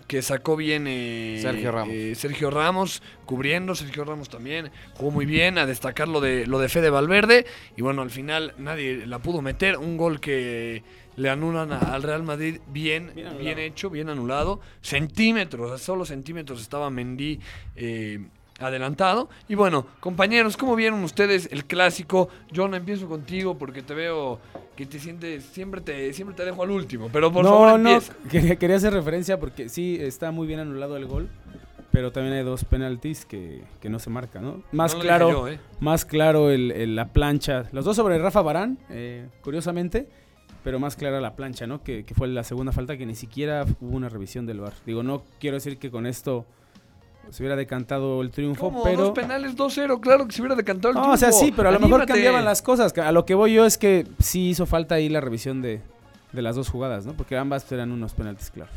que 0.07 0.21
sacó 0.21 0.55
bien 0.55 0.85
eh, 0.87 1.39
Sergio 1.41 1.73
Ramos. 1.73 1.95
eh, 1.95 2.15
Sergio 2.15 2.51
Ramos, 2.51 3.03
cubriendo, 3.25 3.75
Sergio 3.75 4.05
Ramos 4.05 4.29
también 4.29 4.71
jugó 4.95 5.11
muy 5.11 5.25
bien, 5.25 5.57
a 5.57 5.65
destacar 5.65 6.09
lo 6.09 6.21
de, 6.21 6.47
lo 6.47 6.59
de 6.59 6.69
Fede 6.69 6.91
Valverde, 6.91 7.47
y 7.75 7.83
bueno, 7.83 8.03
al 8.03 8.11
final 8.11 8.53
nadie 8.59 9.07
la 9.07 9.21
pudo 9.21 9.41
meter, 9.41 9.79
un 9.79 9.97
gol 9.97 10.21
que 10.21 10.83
le 11.17 11.31
anulan 11.31 11.73
a- 11.73 11.79
al 11.95 12.03
Real 12.03 12.23
Madrid 12.23 12.59
bien, 12.67 13.13
Bien 13.39 13.59
hecho, 13.59 13.91
bien 13.91 14.09
anulado, 14.09 14.61
centímetros, 14.81 15.71
a 15.73 15.79
solo 15.79 16.05
centímetros 16.05 16.61
estaba 16.61 16.91
Mendy 16.91 17.41
eh, 17.77 18.21
adelantado, 18.61 19.29
y 19.49 19.55
bueno, 19.57 19.87
compañeros, 20.01 20.57
¿cómo 20.57 20.77
vieron 20.77 21.03
ustedes 21.03 21.49
el 21.51 21.65
clásico? 21.65 22.29
John, 22.55 22.75
empiezo 22.75 23.09
contigo 23.09 23.59
porque 23.59 23.83
te 23.83 23.95
veo 23.95 24.39
que 24.77 24.87
te 24.87 24.99
sientes, 25.01 25.45
siempre 25.45 25.81
te, 25.81 26.13
siempre 26.13 26.37
te 26.37 26.45
dejo 26.45 26.63
al 26.63 26.71
último, 26.71 27.09
pero 27.13 27.33
por 27.33 27.45
no, 27.45 27.51
favor 27.51 27.81
no, 27.81 27.91
empieza. 27.91 28.15
quería, 28.31 28.57
quería 28.57 28.77
hacer 28.77 28.93
referencia 28.93 29.39
porque 29.41 29.69
sí, 29.69 29.99
está 30.01 30.31
muy 30.31 30.47
bien 30.47 30.61
anulado 30.61 30.97
el 30.97 31.07
gol, 31.07 31.29
pero 31.91 32.11
también 32.13 32.35
hay 32.37 32.45
dos 32.45 32.65
penaltis 32.65 33.25
que, 33.25 33.63
que 33.81 33.89
no 33.89 33.99
se 33.99 34.11
marcan, 34.11 34.43
¿no? 34.45 34.63
Más 34.73 34.95
No 34.95 35.01
claro, 35.01 35.31
yo, 35.31 35.49
¿eh? 35.49 35.59
más 35.81 36.05
claro 36.05 36.51
el, 36.51 36.71
el- 36.73 36.97
la 36.97 37.09
plancha, 37.13 37.65
los 37.73 37.85
dos 37.85 37.97
sobre 37.97 38.19
Rafa 38.19 38.43
Barán, 38.43 38.79
eh, 38.91 39.29
curiosamente, 39.43 40.09
pero 40.65 40.81
más 40.81 40.97
clara 40.97 41.21
la 41.21 41.37
plancha, 41.37 41.67
¿no? 41.67 41.83
Que, 41.83 42.05
que 42.05 42.15
fue 42.15 42.27
la 42.27 42.43
segunda 42.43 42.73
falta 42.73 42.97
que 42.97 43.07
ni 43.07 43.15
siquiera 43.15 43.65
hubo 43.81 43.97
una 43.97 44.09
revisión 44.09 44.47
del 44.47 44.61
VAR. 44.61 44.73
Digo, 44.87 45.03
no 45.03 45.23
quiero 45.39 45.57
decir 45.57 45.79
que 45.79 45.91
con 45.91 46.07
esto 46.07 46.47
se 47.31 47.43
hubiera 47.43 47.55
decantado 47.57 48.21
el 48.23 48.31
triunfo, 48.31 48.67
¿Cómo? 48.71 48.83
pero... 48.83 48.99
Dos 49.03 49.11
penales 49.13 49.57
2-0, 49.57 50.01
claro 50.01 50.27
que 50.27 50.33
se 50.33 50.43
hubiera 50.43 50.57
decantado 50.57 50.91
el 50.91 50.95
No, 50.97 51.13
o 51.13 51.17
sea, 51.17 51.29
triunfo. 51.29 51.47
sí, 51.47 51.53
pero 51.57 51.69
a 51.69 51.73
lo 51.73 51.81
mejor 51.81 52.05
cambiaban 52.07 52.45
las 52.45 52.63
cosas. 52.63 52.97
A 52.99 53.13
lo 53.13 53.25
que 53.25 53.35
voy 53.35 53.53
yo 53.55 53.65
es 53.67 53.79
que 53.79 54.07
sí 54.19 54.49
hizo 54.49 54.67
falta 54.67 54.97
ahí 54.97 55.09
la 55.09 55.21
revisión 55.21 55.63
de, 55.63 55.81
de 56.33 56.43
las 56.43 56.57
dos 56.57 56.69
jugadas, 56.69 57.07
¿no? 57.07 57.13
Porque 57.15 57.37
ambas 57.37 57.71
eran 57.73 57.93
unos 57.93 58.13
penaltis 58.15 58.51
claros. 58.51 58.75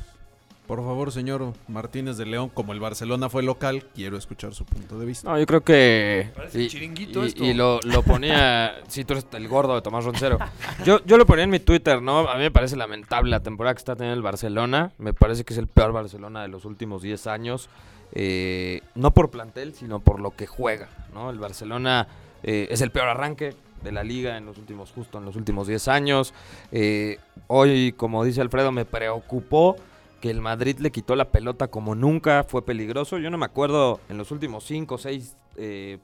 Por 0.68 0.80
favor, 0.84 1.14
señor 1.14 1.54
Martínez 1.70 2.18
de 2.18 2.26
León, 2.26 2.50
como 2.54 2.74
el 2.74 2.82
Barcelona 2.82 3.30
fue 3.30 3.42
local, 3.42 3.86
quiero 3.96 4.18
escuchar 4.18 4.54
su 4.54 4.66
punto 4.66 5.00
de 5.00 5.06
vista. 5.06 5.30
No, 5.30 5.40
yo 5.40 5.46
creo 5.46 5.62
que. 5.62 6.30
Parece 6.36 6.62
y, 6.62 6.68
chiringuito 6.68 7.24
y- 7.24 7.28
esto. 7.28 7.44
y 7.46 7.54
lo, 7.54 7.80
lo 7.84 8.04
ponía. 8.04 8.76
sí, 8.90 9.06
tú 9.06 9.14
eres 9.14 9.26
el 9.32 9.48
gordo 9.48 9.76
de 9.76 9.82
Tomás 9.82 10.04
Roncero. 10.04 10.38
Yo, 10.84 11.00
yo 11.06 11.18
lo 11.18 11.26
ponía 11.26 11.46
en 11.46 11.52
mi 11.52 11.60
Twitter, 11.60 12.02
¿no? 12.02 12.20
A 12.30 12.36
mí 12.36 12.42
me 12.42 12.52
parece 12.52 12.76
lamentable 12.76 13.32
la 13.32 13.40
temporada 13.40 13.74
que 13.76 13.80
está 13.80 13.96
teniendo 13.96 14.18
el 14.18 14.22
Barcelona. 14.22 14.92
Me 14.98 15.14
parece 15.14 15.46
que 15.46 15.54
es 15.54 15.58
el 15.58 15.68
peor 15.68 15.94
Barcelona 15.94 16.42
de 16.42 16.50
los 16.50 16.66
últimos 16.66 17.02
10 17.02 17.28
años. 17.28 17.70
Eh, 18.12 18.82
no 18.96 19.12
por 19.14 19.30
plantel, 19.30 19.74
sino 19.74 20.02
por 20.02 20.20
lo 20.20 20.32
que 20.32 20.48
juega, 20.48 20.90
¿no? 21.14 21.30
El 21.30 21.40
Barcelona 21.40 22.08
eh, 22.44 22.68
es 22.72 22.82
el 22.82 22.92
peor 22.92 23.08
arranque 23.08 23.54
de 23.84 23.92
la 23.94 24.04
liga 24.04 24.38
en 24.38 24.46
los 24.46 24.58
últimos, 24.58 24.92
justo 24.92 25.18
en 25.18 25.24
los 25.26 25.38
últimos 25.38 25.68
10 25.68 25.88
años. 25.88 26.34
Eh, 26.74 27.20
hoy, 27.48 27.94
como 27.94 28.24
dice 28.26 28.42
Alfredo, 28.42 28.72
me 28.74 28.84
preocupó 28.86 29.78
que 30.22 30.30
el 30.30 30.42
Madrid 30.42 30.78
le 30.80 30.92
quitó 30.92 31.16
la 31.16 31.30
pelota 31.30 31.68
como 31.68 31.94
nunca, 31.96 32.44
fue 32.44 32.64
peligroso. 32.66 33.18
Yo 33.20 33.30
no 33.30 33.38
me 33.38 33.46
acuerdo 33.46 34.00
en 34.10 34.18
los 34.18 34.32
últimos 34.32 34.64
5 34.66 34.96
o 34.96 34.98
6 34.98 35.36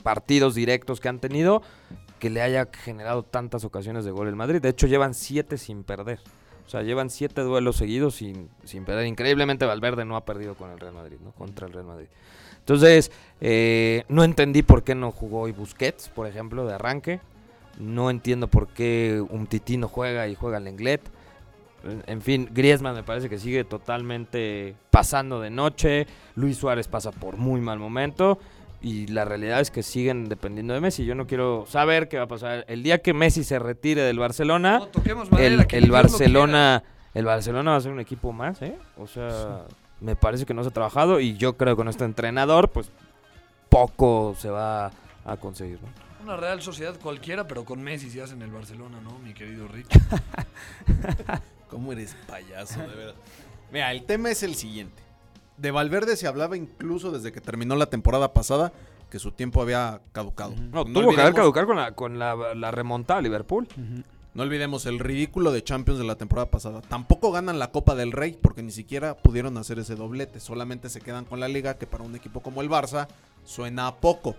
partidos 0.03 0.55
directos 0.55 1.00
que 1.00 1.10
han 1.10 1.20
tenido 1.20 1.62
que 2.20 2.29
le 2.29 2.41
haya 2.41 2.70
generado 2.72 3.24
tantas 3.24 3.65
ocasiones 3.65 4.05
de 4.05 4.12
gol 4.12 4.27
el 4.27 4.36
Madrid. 4.36 4.62
De 4.62 4.70
hecho, 4.70 4.88
llevan 4.88 5.13
7 5.13 5.58
sin 5.58 5.84
perder. 5.84 6.20
O 6.65 6.70
sea, 6.70 6.82
llevan 6.82 7.10
7 7.10 7.41
duelos 7.41 7.75
seguidos 7.75 8.15
sin, 8.15 8.50
sin 8.63 8.86
perder. 8.86 9.05
Increíblemente, 9.08 9.65
Valverde 9.65 10.05
no 10.05 10.15
ha 10.15 10.24
perdido 10.24 10.55
con 10.55 10.72
el 10.72 10.79
Real 10.79 10.93
Madrid, 10.93 11.17
¿no? 11.22 11.32
Contra 11.34 11.67
el 11.67 11.74
Real 11.74 11.86
Madrid. 11.86 12.08
Entonces, 12.60 13.12
eh, 13.41 14.05
no 14.08 14.24
entendí 14.24 14.63
por 14.63 14.84
qué 14.84 14.96
no 14.96 15.12
jugó 15.12 15.41
hoy 15.41 15.51
Busquets, 15.51 16.08
por 16.08 16.25
ejemplo, 16.27 16.65
de 16.65 16.74
arranque. 16.75 17.20
No 17.77 18.10
entiendo 18.10 18.48
por 18.48 18.67
qué 18.70 19.22
un 19.29 19.46
Tití 19.48 19.75
no 19.75 19.89
juega 19.89 20.27
y 20.29 20.36
juega 20.36 20.62
Lenglet. 20.62 21.01
En- 21.01 21.12
En 21.83 22.21
fin, 22.21 22.49
Griezmann 22.51 22.95
me 22.95 23.03
parece 23.03 23.29
que 23.29 23.37
sigue 23.37 23.63
totalmente 23.63 24.75
pasando 24.89 25.41
de 25.41 25.49
noche. 25.49 26.07
Luis 26.35 26.57
Suárez 26.57 26.87
pasa 26.87 27.11
por 27.11 27.37
muy 27.37 27.61
mal 27.61 27.79
momento. 27.79 28.39
Y 28.81 29.07
la 29.07 29.23
realidad 29.23 29.61
es 29.61 29.71
que 29.71 29.81
siguen 29.81 30.27
dependiendo 30.27 30.73
de 30.73 30.81
Messi. 30.81 31.05
Yo 31.05 31.15
no 31.15 31.25
quiero 31.25 31.65
saber 31.67 32.09
qué 32.09 32.17
va 32.17 32.23
a 32.23 32.27
pasar. 32.27 32.65
El 32.67 32.83
día 32.83 32.97
que 32.97 33.13
Messi 33.13 33.45
se 33.45 33.57
retire 33.57 34.01
del 34.01 34.19
Barcelona, 34.19 34.79
No 34.79 34.87
toquemos 34.87 35.31
madera, 35.31 35.65
el, 35.71 35.89
Barcelona 35.89 36.83
el 37.13 37.25
Barcelona 37.25 37.71
va 37.71 37.77
a 37.77 37.81
ser 37.81 37.91
un 37.91 37.99
equipo 37.99 38.31
más, 38.33 38.61
¿eh? 38.61 38.77
O 38.97 39.07
sea, 39.07 39.65
me 40.01 40.15
parece 40.15 40.45
que 40.45 40.53
no 40.53 40.63
se 40.63 40.69
ha 40.69 40.73
trabajado 40.73 41.19
y 41.19 41.37
yo 41.37 41.57
creo 41.57 41.75
que 41.75 41.77
con 41.77 41.87
este 41.87 42.05
entrenador, 42.05 42.69
pues 42.71 42.91
poco 43.69 44.35
se 44.37 44.50
va 44.50 44.91
a 45.25 45.37
conseguir, 45.37 45.79
¿no? 45.81 45.89
Una 46.24 46.37
Real 46.37 46.61
Sociedad 46.61 46.98
cualquiera, 47.00 47.48
pero 47.48 47.65
con 47.65 47.83
Messi 47.83 48.09
se 48.09 48.22
hace 48.22 48.33
en 48.33 48.41
el 48.41 48.51
Barcelona, 48.51 49.00
¿no, 49.01 49.19
mi 49.19 49.33
querido 49.33 49.67
Rich? 49.67 49.87
¿Cómo 51.74 51.92
eres 51.92 52.16
payaso, 52.27 52.79
de 52.81 52.88
verdad? 52.88 53.16
Mira, 53.72 53.92
el 53.92 54.03
tema 54.05 54.29
es 54.29 54.44
el 54.44 54.55
siguiente. 54.55 55.01
De 55.57 55.72
Valverde 55.72 56.16
se 56.16 56.27
hablaba 56.27 56.55
incluso 56.55 57.12
desde 57.12 57.31
que 57.31 57.42
terminó 57.42 57.75
la 57.75 57.88
temporada 57.88 58.33
pasada 58.33 58.72
que 59.09 59.20
su 59.20 59.31
tiempo 59.31 59.62
había 59.62 60.01
caducado. 60.12 60.55
No, 60.72 60.83
No 60.86 61.01
tuvo 61.01 61.14
que 61.14 61.22
haber 61.22 61.33
caducar 61.33 61.66
con 61.66 61.77
la, 61.77 61.92
con 61.94 62.20
la, 62.20 62.53
la 62.55 62.72
remontada 62.72 63.20
a 63.20 63.22
Liverpool. 63.22 63.68
No 64.33 64.42
olvidemos 64.42 64.88
el 64.88 64.98
ridículo 64.98 65.51
de 65.51 65.64
Champions 65.64 66.00
de 66.00 66.05
la 66.05 66.16
temporada 66.16 66.50
pasada. 66.50 66.81
Tampoco 66.81 67.31
ganan 67.31 67.59
la 67.59 67.72
Copa 67.72 67.94
del 67.94 68.12
Rey 68.12 68.38
porque 68.42 68.64
ni 68.64 68.72
siquiera 68.72 69.16
pudieron 69.16 69.57
hacer 69.57 69.77
ese 69.77 69.96
doblete. 69.96 70.40
Solamente 70.40 70.90
se 70.90 71.01
quedan 71.01 71.25
con 71.25 71.40
la 71.40 71.48
liga 71.48 71.75
que 71.75 71.86
para 71.86 72.03
un 72.03 72.16
equipo 72.16 72.42
como 72.42 72.62
el 72.62 72.70
Barça 72.70 73.07
suena 73.46 73.86
a 73.88 73.96
poco. 73.96 74.36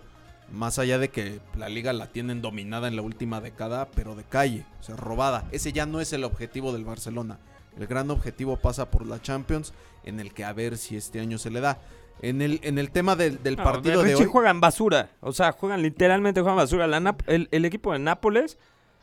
Más 0.51 0.79
allá 0.79 0.99
de 0.99 1.09
que 1.09 1.39
la 1.57 1.69
liga 1.69 1.91
la 1.91 2.07
tienen 2.07 2.41
dominada 2.41 2.87
en 2.87 2.95
la 2.95 3.01
última 3.01 3.41
década, 3.41 3.87
pero 3.95 4.15
de 4.15 4.23
calle, 4.23 4.65
o 4.79 4.83
sea, 4.83 4.95
robada. 4.95 5.45
Ese 5.51 5.73
ya 5.73 5.85
no 5.85 5.99
es 6.01 6.13
el 6.13 6.23
objetivo 6.23 6.71
del 6.71 6.85
Barcelona. 6.85 7.39
El 7.77 7.87
gran 7.87 8.09
objetivo 8.11 8.55
pasa 8.57 8.89
por 8.89 9.05
la 9.05 9.21
Champions, 9.21 9.73
en 10.05 10.19
el 10.19 10.33
que 10.33 10.45
a 10.45 10.53
ver 10.53 10.77
si 10.77 10.95
este 10.95 11.19
año 11.19 11.37
se 11.37 11.49
le 11.49 11.59
da. 11.59 11.79
En 12.21 12.41
el, 12.41 12.61
en 12.63 12.77
el 12.77 12.91
tema 12.91 13.15
del, 13.15 13.43
del 13.43 13.57
No, 13.57 13.63
partido 13.63 14.01
de 14.01 14.15
hoy... 14.15 14.25
juegan 14.25 14.61
basura. 14.61 15.09
O 15.19 15.33
sea, 15.33 15.51
juegan 15.51 15.81
literalmente 15.81 16.39
juegan 16.39 16.57
basura. 16.57 16.87
La 16.87 17.15
el, 17.27 17.49
el 17.51 17.65
equipo 17.65 17.91
de 17.91 17.99
Nápoles, 17.99 18.57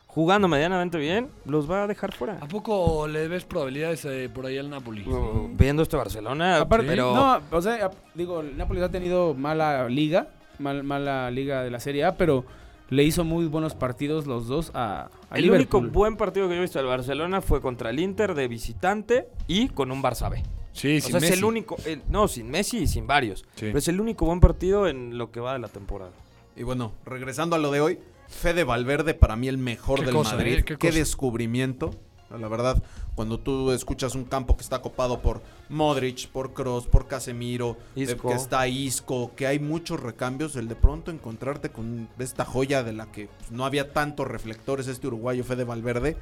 jugando 0.07 0.47
medianamente 0.47 0.97
bien, 0.97 1.29
los 1.45 1.69
va 1.69 1.83
a 1.83 1.87
dejar 1.87 2.13
fuera. 2.13 2.39
¿A 2.41 2.47
poco 2.47 3.07
le 3.07 3.27
ves 3.27 3.43
probabilidades 3.45 4.05
eh, 4.05 4.29
por 4.33 4.47
ahí 4.47 4.57
al 4.57 4.69
Napoli? 4.69 5.07
Uh, 5.07 5.49
Viendo 5.55 5.83
este 5.83 5.95
Barcelona, 5.97 6.57
Aparte, 6.61 6.87
pero 6.87 7.13
no, 7.13 7.41
o 7.51 7.61
sea, 7.61 7.91
digo, 8.15 8.41
el 8.41 8.57
Napoli 8.57 8.81
ha 8.81 8.89
tenido 8.89 9.35
mala 9.35 9.87
liga, 9.89 10.29
mal- 10.59 10.83
mala 10.83 11.29
liga 11.31 11.63
de 11.63 11.71
la 11.71 11.79
Serie 11.79 12.05
A, 12.05 12.15
pero 12.17 12.45
le 12.89 13.03
hizo 13.03 13.23
muy 13.23 13.45
buenos 13.47 13.73
partidos 13.75 14.27
los 14.27 14.47
dos 14.47 14.71
a, 14.73 15.09
a 15.29 15.37
el 15.37 15.49
único 15.49 15.81
buen 15.81 16.15
partido 16.17 16.47
que 16.47 16.53
yo 16.55 16.59
he 16.59 16.61
visto 16.61 16.79
del 16.79 16.87
Barcelona 16.87 17.41
fue 17.41 17.61
contra 17.61 17.89
el 17.89 17.99
Inter 17.99 18.35
de 18.35 18.47
visitante 18.47 19.27
y 19.47 19.69
con 19.69 19.91
un 19.91 20.03
Barça 20.03 20.29
B. 20.29 20.43
Sí, 20.73 20.97
O 20.97 21.01
sin 21.01 21.19
sea, 21.19 21.29
es 21.29 21.37
el 21.37 21.43
único, 21.43 21.77
el- 21.85 22.01
no, 22.09 22.27
sin 22.27 22.49
Messi 22.49 22.79
y 22.79 22.87
sin 22.87 23.05
varios. 23.07 23.41
Sí. 23.55 23.65
Pero 23.67 23.77
es 23.77 23.87
el 23.87 23.99
único 24.01 24.25
buen 24.25 24.39
partido 24.39 24.87
en 24.87 25.17
lo 25.17 25.31
que 25.31 25.39
va 25.39 25.53
de 25.53 25.59
la 25.59 25.67
temporada. 25.67 26.11
Y 26.55 26.63
bueno, 26.63 26.91
regresando 27.05 27.55
a 27.55 27.59
lo 27.59 27.71
de 27.71 27.81
hoy, 27.81 27.99
Fede 28.27 28.63
Valverde 28.63 29.13
para 29.13 29.35
mí 29.35 29.47
el 29.47 29.57
mejor 29.57 29.99
Qué 29.99 30.05
del 30.05 30.15
cosa, 30.15 30.35
Madrid. 30.35 30.59
¿eh? 30.59 30.63
Qué, 30.63 30.77
Qué 30.77 30.91
descubrimiento. 30.91 31.91
La 32.39 32.47
verdad, 32.47 32.81
cuando 33.13 33.39
tú 33.39 33.71
escuchas 33.71 34.15
un 34.15 34.25
campo 34.25 34.55
que 34.57 34.63
está 34.63 34.81
copado 34.81 35.19
por 35.19 35.41
Modric, 35.73 36.27
por 36.29 36.53
Cross, 36.53 36.87
por 36.87 37.07
Casemiro, 37.07 37.77
eh, 37.95 38.01
Isco. 38.03 38.29
que 38.29 38.35
está 38.35 38.67
Isco, 38.67 39.31
que 39.35 39.47
hay 39.47 39.59
muchos 39.59 39.99
recambios, 39.99 40.55
el 40.55 40.67
de 40.67 40.75
pronto 40.75 41.11
encontrarte 41.11 41.69
con 41.69 42.07
esta 42.19 42.45
joya 42.45 42.83
de 42.83 42.93
la 42.93 43.11
que 43.11 43.27
pues, 43.27 43.51
no 43.51 43.65
había 43.65 43.91
tantos 43.91 44.27
reflectores, 44.27 44.87
este 44.87 45.07
uruguayo 45.07 45.43
Fede 45.43 45.63
Valverde. 45.63 46.15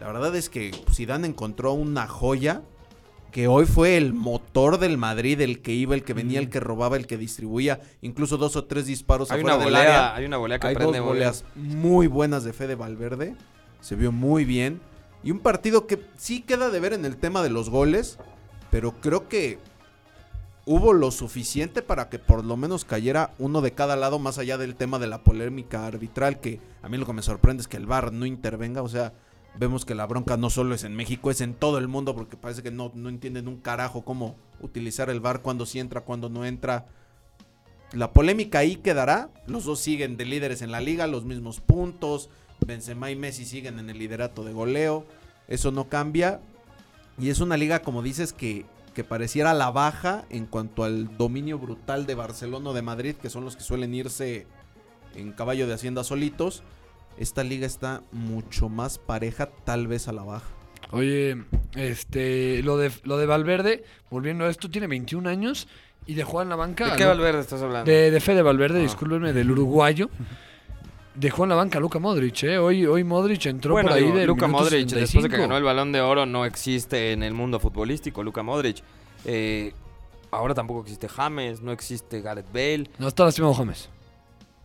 La 0.00 0.06
verdad 0.06 0.34
es 0.36 0.48
que 0.48 0.70
Zidane 0.92 1.26
encontró 1.26 1.72
una 1.72 2.06
joya 2.06 2.62
que 3.32 3.46
hoy 3.48 3.66
fue 3.66 3.96
el 3.96 4.14
motor 4.14 4.78
del 4.78 4.96
Madrid, 4.96 5.40
el 5.40 5.60
que 5.60 5.72
iba, 5.72 5.94
el 5.94 6.02
que 6.02 6.14
venía, 6.14 6.40
el 6.40 6.48
que 6.48 6.60
robaba, 6.60 6.96
el 6.96 7.06
que 7.06 7.18
distribuía, 7.18 7.80
incluso 8.00 8.36
dos 8.38 8.56
o 8.56 8.64
tres 8.64 8.86
disparos 8.86 9.30
Hay 9.30 9.40
afuera 9.40 9.56
una 9.56 9.64
del 9.64 9.74
volea, 9.74 9.82
área. 9.82 10.16
hay 10.16 10.24
una 10.24 10.36
volea 10.38 10.58
que 10.58 10.66
Hay 10.68 10.74
prende 10.74 10.98
dos 10.98 11.06
voleas 11.06 11.44
muy 11.54 12.06
buenas 12.06 12.44
de 12.44 12.52
Fede 12.52 12.74
Valverde. 12.74 13.34
Se 13.80 13.96
vio 13.96 14.12
muy 14.12 14.44
bien. 14.44 14.80
Y 15.22 15.30
un 15.30 15.40
partido 15.40 15.86
que 15.86 16.00
sí 16.16 16.42
queda 16.42 16.70
de 16.70 16.80
ver 16.80 16.92
en 16.92 17.04
el 17.04 17.16
tema 17.16 17.42
de 17.42 17.50
los 17.50 17.70
goles. 17.70 18.18
Pero 18.70 19.00
creo 19.00 19.28
que 19.28 19.58
hubo 20.66 20.92
lo 20.92 21.10
suficiente 21.10 21.80
para 21.80 22.10
que 22.10 22.18
por 22.18 22.44
lo 22.44 22.56
menos 22.56 22.84
cayera 22.84 23.32
uno 23.38 23.62
de 23.62 23.72
cada 23.72 23.96
lado, 23.96 24.18
más 24.18 24.36
allá 24.36 24.58
del 24.58 24.76
tema 24.76 24.98
de 24.98 25.06
la 25.06 25.24
polémica 25.24 25.86
arbitral. 25.86 26.40
Que 26.40 26.60
a 26.82 26.88
mí 26.88 26.98
lo 26.98 27.06
que 27.06 27.14
me 27.14 27.22
sorprende 27.22 27.62
es 27.62 27.68
que 27.68 27.78
el 27.78 27.86
VAR 27.86 28.12
no 28.12 28.26
intervenga. 28.26 28.82
O 28.82 28.88
sea, 28.88 29.14
vemos 29.58 29.84
que 29.84 29.94
la 29.94 30.06
bronca 30.06 30.36
no 30.36 30.50
solo 30.50 30.74
es 30.74 30.84
en 30.84 30.94
México, 30.94 31.30
es 31.30 31.40
en 31.40 31.54
todo 31.54 31.78
el 31.78 31.88
mundo. 31.88 32.14
Porque 32.14 32.36
parece 32.36 32.62
que 32.62 32.70
no, 32.70 32.92
no 32.94 33.08
entienden 33.08 33.48
un 33.48 33.56
carajo 33.56 34.04
cómo 34.04 34.36
utilizar 34.60 35.08
el 35.08 35.20
VAR, 35.20 35.40
cuando 35.40 35.64
sí 35.64 35.80
entra, 35.80 36.02
cuando 36.02 36.28
no 36.28 36.44
entra. 36.44 36.86
La 37.92 38.12
polémica 38.12 38.58
ahí 38.58 38.76
quedará. 38.76 39.30
Los 39.46 39.64
dos 39.64 39.80
siguen 39.80 40.18
de 40.18 40.26
líderes 40.26 40.60
en 40.60 40.70
la 40.70 40.82
liga, 40.82 41.06
los 41.06 41.24
mismos 41.24 41.60
puntos. 41.60 42.28
Benzema 42.66 43.10
y 43.10 43.16
Messi 43.16 43.46
siguen 43.46 43.78
en 43.78 43.88
el 43.88 43.98
liderato 43.98 44.44
de 44.44 44.52
goleo. 44.52 45.06
Eso 45.46 45.70
no 45.70 45.88
cambia. 45.88 46.40
Y 47.18 47.30
es 47.30 47.40
una 47.40 47.56
liga, 47.56 47.80
como 47.82 48.02
dices, 48.02 48.32
que, 48.32 48.64
que 48.94 49.04
pareciera 49.04 49.50
a 49.50 49.54
la 49.54 49.70
baja 49.70 50.24
en 50.30 50.46
cuanto 50.46 50.84
al 50.84 51.16
dominio 51.16 51.58
brutal 51.58 52.06
de 52.06 52.14
Barcelona 52.14 52.70
o 52.70 52.74
de 52.74 52.82
Madrid, 52.82 53.14
que 53.16 53.30
son 53.30 53.44
los 53.44 53.56
que 53.56 53.62
suelen 53.62 53.94
irse 53.94 54.46
en 55.14 55.32
caballo 55.32 55.66
de 55.66 55.74
hacienda 55.74 56.04
solitos. 56.04 56.62
Esta 57.18 57.42
liga 57.42 57.66
está 57.66 58.02
mucho 58.12 58.68
más 58.68 58.98
pareja, 58.98 59.46
tal 59.64 59.88
vez 59.88 60.06
a 60.06 60.12
la 60.12 60.22
baja. 60.22 60.46
Oye, 60.92 61.44
este, 61.74 62.62
lo 62.62 62.76
de, 62.76 62.92
lo 63.02 63.18
de 63.18 63.26
Valverde, 63.26 63.84
volviendo 64.10 64.44
a 64.44 64.48
esto, 64.50 64.70
tiene 64.70 64.86
21 64.86 65.28
años 65.28 65.66
y 66.06 66.14
dejó 66.14 66.40
en 66.40 66.48
la 66.48 66.56
banca. 66.56 66.92
¿De 66.92 66.96
qué 66.96 67.04
Valverde 67.04 67.40
estás 67.40 67.60
hablando? 67.60 67.90
De, 67.90 68.10
de 68.12 68.20
Fede 68.20 68.42
Valverde, 68.42 68.78
Ah. 68.78 68.82
discúlpenme, 68.82 69.32
del 69.32 69.50
uruguayo. 69.50 70.08
Dejó 71.18 71.42
en 71.44 71.48
la 71.50 71.56
banca 71.56 71.78
a 71.78 71.80
Luca 71.80 71.98
Modric, 71.98 72.44
¿eh? 72.44 72.58
Hoy, 72.58 72.86
hoy 72.86 73.02
Modric 73.02 73.46
entró 73.46 73.72
bueno, 73.72 73.88
por 73.88 73.98
ahí 73.98 74.10
de 74.12 74.24
Luka 74.26 74.46
Modric, 74.46 74.88
después 74.88 75.24
de 75.24 75.28
que 75.30 75.36
ganó 75.36 75.56
el 75.56 75.64
Balón 75.64 75.90
de 75.90 76.00
Oro, 76.00 76.26
no 76.26 76.44
existe 76.44 77.12
en 77.12 77.22
el 77.24 77.34
mundo 77.34 77.58
futbolístico. 77.58 78.22
Luka 78.22 78.44
Modric. 78.44 78.82
Eh, 79.24 79.72
ahora 80.30 80.54
tampoco 80.54 80.82
existe 80.82 81.08
James, 81.08 81.60
no 81.60 81.72
existe 81.72 82.20
Gareth 82.20 82.52
Bale. 82.52 82.88
No 82.98 83.08
está 83.08 83.24
lastimado 83.24 83.52
James. 83.54 83.88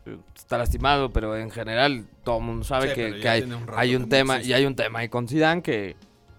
eh, 0.06 0.16
Está 0.36 0.60
lastimado, 0.60 1.10
pero 1.12 1.36
en 1.36 1.50
general 1.50 2.06
todo 2.24 2.38
el 2.38 2.44
mundo 2.44 2.64
sabe 2.66 2.90
Sí, 2.90 2.96
que, 3.20 3.28
hay, 3.28 3.42
un 3.44 3.66
hay 3.76 3.98
tema 4.08 4.36
existe. 4.36 4.52
y 4.52 4.54
hay 4.54 4.66
un 4.68 4.76
tema 4.76 5.00
ahí 5.00 5.10
con 5.10 5.28
Zidane 5.28 5.64
que, 5.64 5.96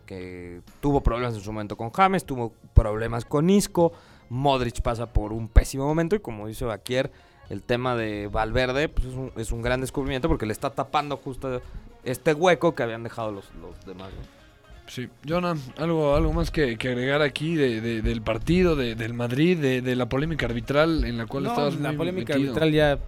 que 0.07 0.61
tuvo 0.81 1.01
problemas 1.01 1.35
en 1.35 1.41
su 1.41 1.53
momento 1.53 1.77
con 1.77 1.91
James, 1.91 2.25
tuvo 2.25 2.53
problemas 2.73 3.25
con 3.25 3.51
Isco, 3.51 3.93
Modric 4.29 4.81
pasa 4.81 5.13
por 5.13 5.33
un 5.33 5.49
pésimo 5.49 5.87
momento 5.87 6.15
y 6.15 6.21
como 6.21 6.47
dice 6.47 6.65
Baquier, 6.65 7.11
el 7.51 7.63
tema 7.63 7.95
de 7.97 8.29
Valverde 8.29 8.89
pues 8.89 9.07
es, 9.09 9.15
un, 9.15 9.33
es 9.37 9.53
un 9.53 9.63
gran 9.63 9.81
descubrimiento 9.81 10.29
porque 10.29 10.47
le 10.47 10.53
está 10.53 10.71
tapando 10.71 11.17
justo 11.17 11.61
este 12.05 12.33
hueco 12.35 12.75
que 12.75 12.83
habían 12.83 13.03
dejado 13.03 13.33
los, 13.33 13.45
los 13.61 13.85
demás. 13.87 14.11
¿no? 14.13 14.45
Sí, 14.87 15.09
Jonah, 15.27 15.55
algo, 15.79 16.15
algo 16.15 16.33
más 16.35 16.51
que, 16.51 16.77
que 16.77 16.89
agregar 16.89 17.23
aquí 17.23 17.55
de, 17.57 17.81
de- 17.81 18.03
del 18.03 18.21
partido, 18.21 18.77
de- 18.77 18.95
del 18.95 19.15
Madrid, 19.15 19.59
de, 19.59 19.81
de 19.81 19.97
la 19.97 20.09
polémica 20.09 20.45
arbitral 20.47 21.05
en 21.05 21.17
la 21.17 21.27
cual 21.27 21.45
No, 21.45 21.51
estabas 21.51 21.77
la 21.81 21.89
muy 21.89 21.97
polémica 21.97 22.35
metido? 22.35 22.51
arbitral 22.53 22.73
ya, 22.73 22.99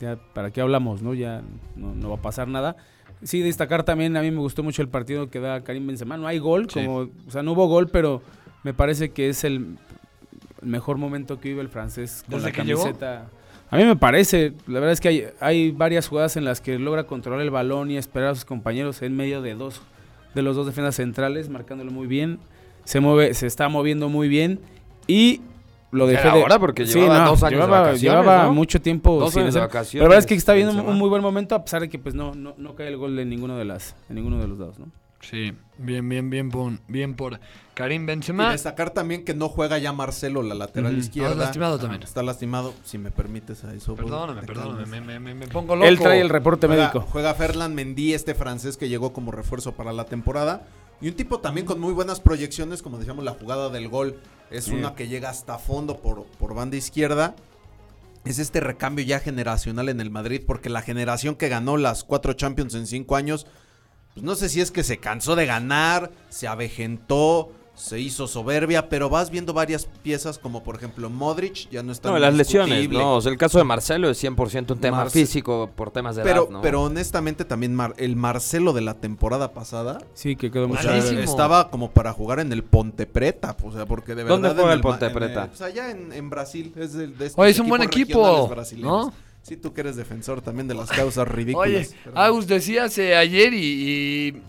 ya, 0.00 0.16
¿para 0.16 0.50
qué 0.50 0.60
hablamos? 0.60 1.02
no 1.02 1.14
Ya 1.14 1.42
no, 1.76 1.94
no 1.94 2.08
va 2.10 2.16
a 2.16 2.22
pasar 2.22 2.48
nada. 2.48 2.76
Sí, 3.22 3.40
destacar 3.42 3.84
también, 3.84 4.16
a 4.16 4.22
mí 4.22 4.30
me 4.32 4.38
gustó 4.40 4.62
mucho 4.64 4.82
el 4.82 4.88
partido 4.88 5.30
que 5.30 5.38
da 5.38 5.62
Karim 5.62 5.86
Benzema. 5.86 6.16
No 6.16 6.26
hay 6.26 6.38
gol, 6.40 6.68
Sí. 6.68 6.84
como, 6.84 6.96
o 7.26 7.30
sea, 7.30 7.42
no 7.44 7.52
hubo 7.52 7.68
gol, 7.68 7.88
pero 7.90 8.20
me 8.64 8.74
parece 8.74 9.10
que 9.12 9.28
es 9.28 9.44
el 9.44 9.76
mejor 10.62 10.98
momento 10.98 11.38
que 11.38 11.50
vive 11.50 11.62
el 11.62 11.68
francés 11.68 12.24
con 12.28 12.34
¿Desde 12.40 12.48
la 12.48 12.52
que 12.52 12.64
llegó? 12.64 12.82
A 13.70 13.76
mí 13.76 13.84
me 13.84 13.96
parece, 13.96 14.52
la 14.66 14.74
verdad 14.74 14.92
es 14.92 15.00
que 15.00 15.08
hay, 15.08 15.24
hay 15.40 15.70
varias 15.72 16.06
jugadas 16.08 16.36
en 16.36 16.44
las 16.44 16.60
que 16.60 16.78
logra 16.78 17.04
controlar 17.04 17.40
el 17.40 17.50
balón 17.50 17.90
y 17.90 17.96
esperar 17.96 18.30
a 18.30 18.34
sus 18.34 18.44
compañeros 18.44 19.02
en 19.02 19.16
medio 19.16 19.42
de 19.42 19.54
dos 19.54 19.80
de 20.34 20.42
los 20.42 20.56
dos 20.56 20.66
defensas 20.66 20.96
centrales, 20.96 21.48
marcándolo 21.48 21.90
muy 21.92 22.06
bien. 22.06 22.38
Se 22.84 23.00
mueve, 23.00 23.34
se 23.34 23.46
está 23.46 23.68
moviendo 23.68 24.08
muy 24.08 24.28
bien 24.28 24.60
y 25.06 25.40
lo 25.90 26.06
de 26.08 26.14
Era 26.14 26.22
Fede- 26.22 26.42
ahora 26.42 26.58
porque 26.58 26.86
Sí, 26.86 26.98
llevaba 26.98 27.20
no, 27.24 27.30
dos 27.30 27.42
años 27.44 27.50
de 27.52 27.56
llevaba, 27.66 27.80
vacaciones, 27.86 28.02
llevaba 28.02 28.42
¿no? 28.44 28.52
mucho 28.52 28.80
tiempo 28.82 29.18
Dos 29.20 29.32
sin 29.32 29.42
años 29.42 29.54
de 29.54 29.60
vacaciones. 29.60 29.92
Pero 29.92 30.02
la 30.04 30.08
verdad 30.08 30.18
es 30.18 30.26
que 30.26 30.34
está 30.34 30.52
viendo 30.54 30.72
un, 30.82 30.98
muy 30.98 31.08
buen 31.08 31.22
momento 31.22 31.54
a 31.54 31.62
pesar 31.64 31.80
de 31.82 31.88
que 31.88 31.98
pues 32.00 32.14
no, 32.14 32.34
no, 32.34 32.54
no 32.58 32.74
cae 32.74 32.88
el 32.88 32.96
gol 32.96 33.16
en 33.18 33.28
ninguno 33.28 33.56
de 33.56 33.64
las 33.64 33.94
en 34.08 34.16
ninguno 34.16 34.38
de 34.40 34.48
los 34.48 34.58
lados, 34.58 34.78
¿no? 34.78 34.86
Sí, 35.30 35.52
bien, 35.78 36.08
bien, 36.08 36.28
bien 36.30 36.50
por, 36.50 36.72
bien 36.88 37.14
por 37.14 37.40
Karim 37.74 38.02
Y 38.02 38.06
Benzema. 38.06 38.52
destacar 38.52 38.90
también 38.90 39.24
que 39.24 39.34
no 39.34 39.48
juega 39.48 39.78
ya 39.78 39.92
Marcelo, 39.92 40.42
la 40.42 40.54
lateral 40.54 40.96
izquierda. 40.98 41.34
No, 41.34 41.40
lastimado 41.42 41.78
también. 41.78 42.02
Está 42.02 42.22
lastimado, 42.22 42.74
si 42.84 42.98
me 42.98 43.10
permites 43.10 43.64
a 43.64 43.72
eso. 43.74 43.94
Perdóname, 43.96 44.42
perdóname, 44.42 44.86
me, 44.86 45.00
me- 45.00 45.20
me- 45.20 45.34
me 45.34 45.46
pongo 45.48 45.74
loco. 45.76 45.88
Él 45.88 45.98
trae 45.98 46.20
el 46.20 46.28
reporte 46.28 46.66
Juega, 46.66 46.82
médico. 46.90 47.06
juega 47.10 47.34
Ferland 47.34 47.74
Mendy, 47.74 48.12
este 48.14 48.34
francés 48.34 48.76
que 48.76 48.88
llegó 48.88 49.12
como 49.12 49.30
refuerzo 49.32 49.72
para 49.72 49.92
la 49.92 50.04
temporada. 50.04 50.66
Y 51.00 51.08
un 51.08 51.14
tipo 51.14 51.40
también 51.40 51.66
con 51.66 51.80
muy 51.80 51.92
buenas 51.92 52.20
proyecciones, 52.20 52.80
como 52.82 52.98
decíamos, 52.98 53.24
la 53.24 53.32
jugada 53.32 53.68
del 53.70 53.88
gol 53.88 54.16
es 54.50 54.64
Sí. 54.66 54.72
una 54.74 54.94
que 54.94 55.08
llega 55.08 55.28
hasta 55.30 55.58
fondo 55.58 55.98
por, 56.00 56.24
por 56.38 56.54
banda 56.54 56.76
izquierda. 56.76 57.34
Es 58.24 58.38
este 58.38 58.60
recambio 58.60 59.04
ya 59.04 59.18
generacional 59.20 59.88
en 59.90 60.00
el 60.00 60.10
Madrid, 60.10 60.42
porque 60.46 60.70
la 60.70 60.80
generación 60.80 61.34
que 61.34 61.48
ganó 61.48 61.76
las 61.76 62.04
cuatro 62.04 62.32
Champions 62.32 62.74
en 62.74 62.86
cinco 62.86 63.16
años, 63.16 63.46
pues 64.14 64.24
no 64.24 64.34
sé 64.34 64.48
si 64.48 64.60
es 64.60 64.70
que 64.70 64.82
se 64.82 64.98
cansó 64.98 65.36
de 65.36 65.44
ganar, 65.46 66.10
se 66.28 66.46
avejentó, 66.48 67.50
se 67.74 67.98
hizo 67.98 68.28
soberbia, 68.28 68.88
pero 68.88 69.10
vas 69.10 69.30
viendo 69.30 69.52
varias 69.52 69.86
piezas 70.04 70.38
como 70.38 70.62
por 70.62 70.76
ejemplo 70.76 71.10
Modric, 71.10 71.68
ya 71.70 71.82
no 71.82 71.90
está 71.90 72.08
No, 72.08 72.18
las 72.20 72.32
lesiones, 72.32 72.88
¿no? 72.88 73.16
O 73.16 73.20
sea, 73.20 73.32
el 73.32 73.38
caso 73.38 73.58
de 73.58 73.64
Marcelo 73.64 74.08
es 74.08 74.22
100% 74.22 74.70
un 74.74 74.78
tema 74.78 74.98
Marce- 75.04 75.10
físico 75.10 75.68
por 75.74 75.90
temas 75.90 76.14
de 76.14 76.22
Pero, 76.22 76.42
edad, 76.44 76.50
¿no? 76.50 76.60
pero 76.62 76.82
honestamente 76.84 77.44
también 77.44 77.74
Mar- 77.74 77.94
el 77.96 78.14
Marcelo 78.14 78.72
de 78.74 78.82
la 78.82 78.94
temporada 78.94 79.52
pasada 79.52 79.98
Sí, 80.14 80.36
que 80.36 80.52
quedó 80.52 80.66
o 80.66 80.68
muy 80.68 80.78
sea, 80.78 80.92
Malísimo. 80.92 81.18
estaba 81.18 81.68
como 81.70 81.90
para 81.90 82.12
jugar 82.12 82.38
en 82.38 82.52
el 82.52 82.62
Ponte 82.62 83.06
Preta, 83.06 83.56
o 83.64 83.72
sea, 83.72 83.86
porque 83.86 84.14
de 84.14 84.22
verdad 84.22 84.36
¿Dónde 84.38 84.50
juega 84.54 84.72
el 84.72 84.80
Ponte 84.80 85.06
en 85.06 85.12
Preta? 85.12 85.46
pues 85.48 85.60
allá 85.60 85.90
en, 85.90 86.12
en 86.12 86.30
Brasil, 86.30 86.72
es 86.76 86.92
de 86.92 87.06
estos 87.06 87.34
Oye, 87.36 87.50
es 87.50 87.58
un 87.58 87.68
buen 87.68 87.82
equipo. 87.82 88.48
¿no? 88.78 89.12
Sí, 89.46 89.58
tú 89.58 89.74
que 89.74 89.82
eres 89.82 89.94
defensor 89.96 90.40
también 90.40 90.66
de 90.68 90.74
las 90.74 90.88
causas 90.90 91.28
ridículas. 91.28 91.68
Oye, 91.68 91.88
pero- 92.02 92.18
Agus 92.18 92.46
decía 92.46 92.84
hace 92.84 93.14
ayer 93.14 93.52
y, 93.52 93.58
y, 94.34 94.42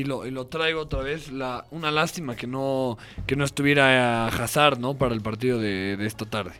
y 0.00 0.04
lo, 0.04 0.26
y 0.26 0.32
lo 0.32 0.46
traigo 0.48 0.80
otra 0.80 1.00
vez. 1.00 1.30
La, 1.30 1.64
una 1.70 1.92
lástima 1.92 2.34
que 2.34 2.48
no, 2.48 2.98
que 3.26 3.36
no 3.36 3.44
estuviera 3.44 4.26
Hazard, 4.26 4.78
¿no? 4.80 4.94
Para 4.94 5.14
el 5.14 5.20
partido 5.20 5.58
de, 5.58 5.96
de 5.96 6.06
esta 6.06 6.24
tarde. 6.24 6.52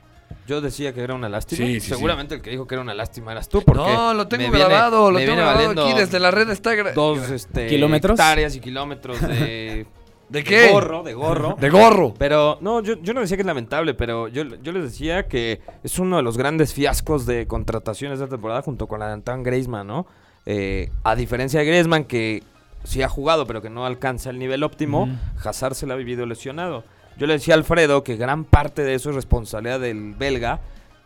Yo 0.46 0.60
decía 0.60 0.92
que 0.92 1.00
era 1.00 1.14
una 1.14 1.28
lástima. 1.28 1.66
Sí, 1.66 1.80
sí, 1.80 1.88
Seguramente 1.88 2.36
el 2.36 2.40
que 2.42 2.50
dijo 2.50 2.66
que 2.68 2.74
era 2.76 2.82
una 2.82 2.94
lástima 2.94 3.32
eras 3.32 3.48
tú, 3.48 3.62
porque 3.62 3.80
No, 3.82 4.14
lo 4.14 4.28
tengo 4.28 4.44
me 4.44 4.50
viene- 4.50 4.64
grabado, 4.64 5.10
lo 5.10 5.18
me 5.18 5.24
tengo 5.24 5.36
viene 5.38 5.52
grabado 5.52 5.84
aquí 5.88 5.98
desde 5.98 6.20
la 6.20 6.30
red. 6.30 6.50
Está 6.50 6.74
gra- 6.74 6.94
Dos 6.94 7.30
este, 7.30 7.66
¿Kilómetros? 7.66 8.12
hectáreas 8.18 8.54
y 8.54 8.60
kilómetros 8.60 9.20
de, 9.20 9.86
¿De 10.32 10.42
qué? 10.42 10.62
de 10.62 10.72
gorro, 10.72 11.02
de 11.02 11.12
gorro. 11.12 11.56
De 11.60 11.68
gorro. 11.68 12.14
Pero 12.18 12.56
no, 12.62 12.80
yo, 12.80 12.94
yo 13.02 13.12
no 13.12 13.20
decía 13.20 13.36
que 13.36 13.42
es 13.42 13.46
lamentable, 13.46 13.92
pero 13.92 14.28
yo, 14.28 14.44
yo 14.44 14.72
les 14.72 14.82
decía 14.82 15.28
que 15.28 15.60
es 15.84 15.98
uno 15.98 16.16
de 16.16 16.22
los 16.22 16.38
grandes 16.38 16.72
fiascos 16.72 17.26
de 17.26 17.46
contrataciones 17.46 18.18
de 18.18 18.24
esta 18.24 18.36
temporada 18.36 18.62
junto 18.62 18.88
con 18.88 19.00
la 19.00 19.08
de 19.08 19.12
Antoine 19.12 19.42
Griezmann, 19.42 19.86
¿no? 19.86 20.06
Eh, 20.46 20.90
a 21.04 21.14
diferencia 21.16 21.60
de 21.60 21.66
Griezmann, 21.66 22.04
que 22.04 22.42
sí 22.84 23.02
ha 23.02 23.10
jugado, 23.10 23.46
pero 23.46 23.60
que 23.60 23.68
no 23.68 23.84
alcanza 23.84 24.30
el 24.30 24.38
nivel 24.38 24.62
óptimo, 24.62 25.06
Hazard 25.44 25.74
se 25.74 25.86
la 25.86 25.94
ha 25.94 25.96
vivido 25.98 26.24
lesionado. 26.24 26.82
Yo 27.18 27.26
le 27.26 27.34
decía 27.34 27.52
a 27.54 27.58
Alfredo 27.58 28.02
que 28.02 28.16
gran 28.16 28.44
parte 28.44 28.82
de 28.82 28.94
eso 28.94 29.10
es 29.10 29.16
responsabilidad 29.16 29.80
del 29.80 30.14
belga, 30.14 30.60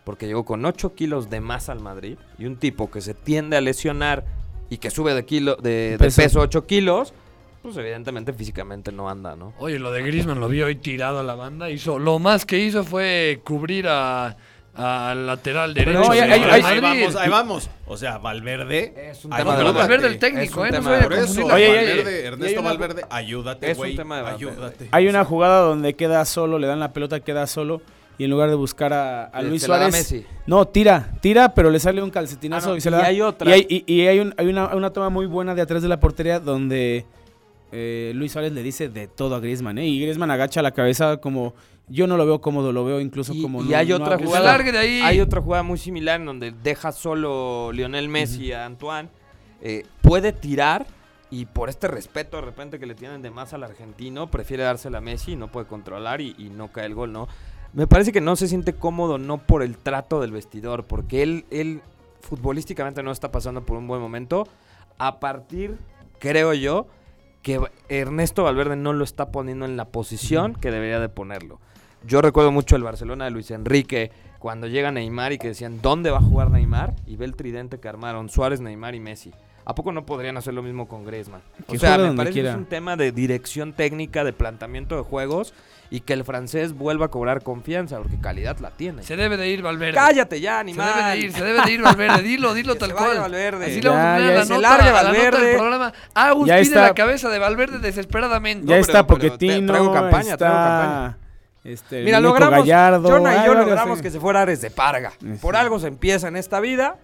porque 0.04 0.26
llegó 0.26 0.44
con 0.44 0.64
8 0.64 0.94
kilos 0.94 1.30
de 1.30 1.40
más 1.40 1.68
al 1.68 1.80
Madrid, 1.80 2.16
y 2.38 2.46
un 2.46 2.56
tipo 2.56 2.92
que 2.92 3.00
se 3.00 3.12
tiende 3.12 3.56
a 3.56 3.60
lesionar 3.60 4.24
y 4.70 4.78
que 4.78 4.90
sube 4.90 5.14
de, 5.14 5.24
kilo, 5.24 5.56
de, 5.56 5.90
de 5.90 5.98
Peso. 5.98 6.22
peso 6.22 6.40
8 6.40 6.66
kilos, 6.66 7.12
pues 7.66 7.76
evidentemente 7.78 8.32
físicamente 8.32 8.90
no 8.92 9.08
anda, 9.08 9.36
¿no? 9.36 9.52
Oye, 9.58 9.78
lo 9.78 9.90
de 9.92 10.02
Griezmann 10.02 10.40
lo 10.40 10.48
vi 10.48 10.62
hoy 10.62 10.76
tirado 10.76 11.20
a 11.20 11.22
la 11.22 11.34
banda. 11.34 11.70
Hizo, 11.70 11.98
lo 11.98 12.18
más 12.18 12.46
que 12.46 12.58
hizo 12.58 12.84
fue 12.84 13.40
cubrir 13.44 13.86
a- 13.88 14.36
al 14.74 15.26
lateral 15.26 15.72
derecho. 15.72 16.00
no, 16.00 16.10
ahí 16.10 16.80
vamos, 16.80 17.16
ahí 17.16 17.28
vamos. 17.30 17.70
O 17.86 17.96
sea, 17.96 18.18
Valverde. 18.18 19.10
Es 19.10 19.24
un 19.24 19.30
tema 19.30 19.56
de. 19.56 19.64
Valverde 19.72 20.06
el 20.08 20.18
técnico, 20.18 20.66
Es 20.66 20.70
un 20.72 20.74
¿eh? 20.76 20.78
Tema 20.80 20.98
Por 21.00 21.12
eso, 21.14 21.46
Oye, 21.46 21.68
Valverde. 21.68 22.26
Ernesto 22.26 22.60
una- 22.60 22.68
Valverde, 22.70 23.02
ayúdate, 23.08 23.70
Es 23.70 23.78
un 23.78 23.84
güey. 23.84 23.96
tema 23.96 24.16
de 24.18 24.22
Valverde. 24.22 24.50
Ayúdate. 24.52 24.88
Hay 24.92 25.08
una 25.08 25.24
jugada 25.24 25.60
donde 25.60 25.94
queda 25.94 26.24
solo, 26.26 26.58
le 26.58 26.66
dan 26.66 26.78
la 26.80 26.92
pelota, 26.92 27.20
queda 27.20 27.46
solo 27.46 27.80
y 28.18 28.24
en 28.24 28.30
lugar 28.30 28.48
de 28.50 28.54
buscar 28.54 28.92
a, 28.92 29.24
a 29.24 29.42
Luis 29.42 29.62
se 29.62 29.68
la 29.68 29.78
da 29.78 29.90
Suárez, 29.90 30.12
Messi. 30.12 30.26
no, 30.46 30.66
tira, 30.68 31.10
tira, 31.20 31.54
pero 31.54 31.70
le 31.70 31.78
sale 31.80 32.02
un 32.02 32.10
calcetinazo 32.10 32.68
Ah, 32.68 32.70
no, 32.72 32.76
y 32.76 32.80
se 32.82 32.88
y 32.88 32.92
la 32.92 32.98
da. 32.98 33.04
hay 33.06 33.20
otra. 33.22 33.48
Y 33.50 33.52
hay, 33.54 33.66
y- 33.86 33.94
y 33.94 34.06
hay 34.06 34.18
un- 34.20 34.34
hay 34.36 34.46
una, 34.46 34.74
una 34.74 34.90
toma 34.90 35.08
muy 35.10 35.24
buena 35.26 35.54
de 35.54 35.62
atrás 35.62 35.82
de 35.82 35.88
la 35.88 36.00
portería 36.00 36.38
donde 36.38 37.06
eh, 37.72 38.12
Luis 38.14 38.32
Suárez 38.32 38.52
le 38.52 38.62
dice 38.62 38.88
de 38.88 39.08
todo 39.08 39.34
a 39.34 39.40
Griezmann, 39.40 39.78
¿eh? 39.78 39.86
Y 39.86 40.00
Griezmann 40.00 40.30
agacha 40.30 40.62
la 40.62 40.70
cabeza 40.72 41.16
como 41.18 41.54
yo 41.88 42.06
no 42.06 42.16
lo 42.16 42.26
veo 42.26 42.40
cómodo, 42.40 42.72
lo 42.72 42.84
veo 42.84 43.00
incluso 43.00 43.32
Y, 43.34 43.42
como 43.42 43.62
y 43.62 43.68
no- 43.68 43.76
hay 43.76 43.88
no 43.88 43.96
otra 43.96 44.18
jugada. 44.18 44.58
de 44.58 44.78
ahí. 44.78 45.00
Hay 45.02 45.20
otra 45.20 45.40
jugada 45.40 45.62
muy 45.62 45.78
similar 45.78 46.20
en 46.20 46.26
donde 46.26 46.50
deja 46.50 46.90
solo 46.92 47.70
Lionel 47.72 48.08
Messi 48.08 48.52
a 48.52 48.66
Antoine. 48.66 49.08
Eh, 49.62 49.84
puede 50.02 50.32
tirar 50.32 50.86
y 51.30 51.46
por 51.46 51.68
este 51.68 51.88
respeto 51.88 52.36
de 52.36 52.42
repente 52.42 52.78
que 52.78 52.86
le 52.86 52.94
tienen 52.94 53.22
de 53.22 53.30
más 53.30 53.52
al 53.52 53.62
argentino, 53.64 54.30
prefiere 54.30 54.62
dársela 54.64 54.98
a 54.98 55.00
Messi 55.00 55.32
y 55.32 55.36
no 55.36 55.48
puede 55.48 55.66
controlar 55.66 56.20
y, 56.20 56.34
y 56.38 56.50
no 56.50 56.72
cae 56.72 56.86
el 56.86 56.94
gol, 56.94 57.12
¿no? 57.12 57.28
Me 57.72 57.86
parece 57.86 58.10
que 58.12 58.20
no 58.20 58.36
se 58.36 58.48
siente 58.48 58.72
cómodo 58.74 59.18
no 59.18 59.38
por 59.38 59.62
el 59.62 59.76
trato 59.76 60.20
del 60.20 60.30
vestidor, 60.32 60.84
porque 60.84 61.22
él, 61.22 61.44
él 61.50 61.82
futbolísticamente 62.20 63.02
no 63.02 63.10
está 63.12 63.30
pasando 63.30 63.64
por 63.64 63.76
un 63.76 63.86
buen 63.86 64.00
momento. 64.00 64.46
A 64.98 65.20
partir, 65.20 65.76
creo 66.18 66.54
yo, 66.54 66.86
que 67.46 67.60
Ernesto 67.88 68.42
Valverde 68.42 68.74
no 68.74 68.92
lo 68.92 69.04
está 69.04 69.30
poniendo 69.30 69.66
en 69.66 69.76
la 69.76 69.84
posición 69.84 70.56
que 70.56 70.72
debería 70.72 70.98
de 70.98 71.08
ponerlo. 71.08 71.60
Yo 72.04 72.20
recuerdo 72.20 72.50
mucho 72.50 72.74
el 72.74 72.82
Barcelona 72.82 73.26
de 73.26 73.30
Luis 73.30 73.52
Enrique 73.52 74.10
cuando 74.40 74.66
llega 74.66 74.90
Neymar 74.90 75.32
y 75.32 75.38
que 75.38 75.46
decían, 75.46 75.80
¿dónde 75.80 76.10
va 76.10 76.18
a 76.18 76.22
jugar 76.22 76.50
Neymar? 76.50 76.96
Y 77.06 77.14
ve 77.14 77.24
el 77.24 77.36
tridente 77.36 77.78
que 77.78 77.86
armaron 77.86 78.30
Suárez, 78.30 78.60
Neymar 78.60 78.96
y 78.96 79.00
Messi. 79.00 79.32
¿A 79.68 79.74
poco 79.74 79.90
no 79.90 80.06
podrían 80.06 80.36
hacer 80.36 80.54
lo 80.54 80.62
mismo 80.62 80.86
con 80.86 81.04
Griezmann? 81.04 81.42
O 81.66 81.74
sea, 81.76 81.98
me 81.98 82.12
parece 82.12 82.40
que 82.42 82.48
es 82.48 82.54
un 82.54 82.66
tema 82.66 82.96
de 82.96 83.10
dirección 83.10 83.72
técnica, 83.72 84.22
de 84.22 84.32
planteamiento 84.32 84.96
de 84.96 85.02
juegos 85.02 85.52
y 85.90 86.00
que 86.00 86.12
el 86.12 86.24
francés 86.24 86.72
vuelva 86.72 87.06
a 87.06 87.08
cobrar 87.08 87.42
confianza 87.42 87.98
porque 87.98 88.16
calidad 88.20 88.58
la 88.60 88.70
tiene. 88.70 89.02
Se 89.02 89.16
debe 89.16 89.36
de 89.36 89.48
ir 89.48 89.62
Valverde. 89.62 89.94
Cállate 89.94 90.40
ya, 90.40 90.54
Se 90.54 90.60
animal. 90.60 90.92
debe 90.96 91.10
de 91.10 91.16
ir, 91.18 91.32
se 91.32 91.44
debe 91.44 91.62
de 91.64 91.72
ir 91.72 91.82
Valverde. 91.82 92.22
Dilo, 92.22 92.54
dilo 92.54 92.72
Que 92.74 92.78
tal 92.78 92.88
se 92.90 92.94
cual. 92.94 93.18
Valverde. 93.18 93.66
Así 93.66 93.80
le 93.82 93.88
vamos 93.88 94.04
a 94.04 94.14
poner 94.14 94.28
ya 94.28 94.34
a 94.34 94.38
la 94.38 94.44
se 94.46 94.54
nota, 94.54 94.68
largue 94.68 94.88
a 94.88 94.92
la 94.92 95.02
nota 95.02 95.12
Valverde. 95.12 95.46
del 95.46 95.56
programa. 95.56 95.92
Agus 96.14 96.44
pide 96.48 96.60
está. 96.60 96.82
la 96.82 96.94
cabeza 96.94 97.28
de 97.28 97.38
Valverde 97.40 97.78
desesperadamente. 97.80 98.66
Ya 98.68 98.74
No, 98.76 98.80
está 98.80 99.04
pero- 99.06 99.18
Poquetino, 99.20 99.72
traigo 99.72 99.92
campaña, 99.92 100.20
está 100.32 100.36
traigo 100.36 100.56
campaña. 100.56 101.18
este, 101.64 102.04
Mira, 102.04 102.20
logramos, 102.20 102.58
Gallardo, 102.60 103.08
Jonah 103.08 103.42
y 103.42 103.46
yo 103.46 103.54
logramos 103.54 103.98
sí. 103.98 104.02
que 104.04 104.10
se 104.12 104.20
fuera 104.20 104.42
Ares 104.42 104.60
de 104.60 104.70
Parga. 104.70 105.12
Sí. 105.20 105.26
Por 105.40 105.56
algo 105.56 105.78
se 105.80 105.88
empieza 105.88 106.28
en 106.28 106.36
esta 106.36 106.60
vida 106.60 106.98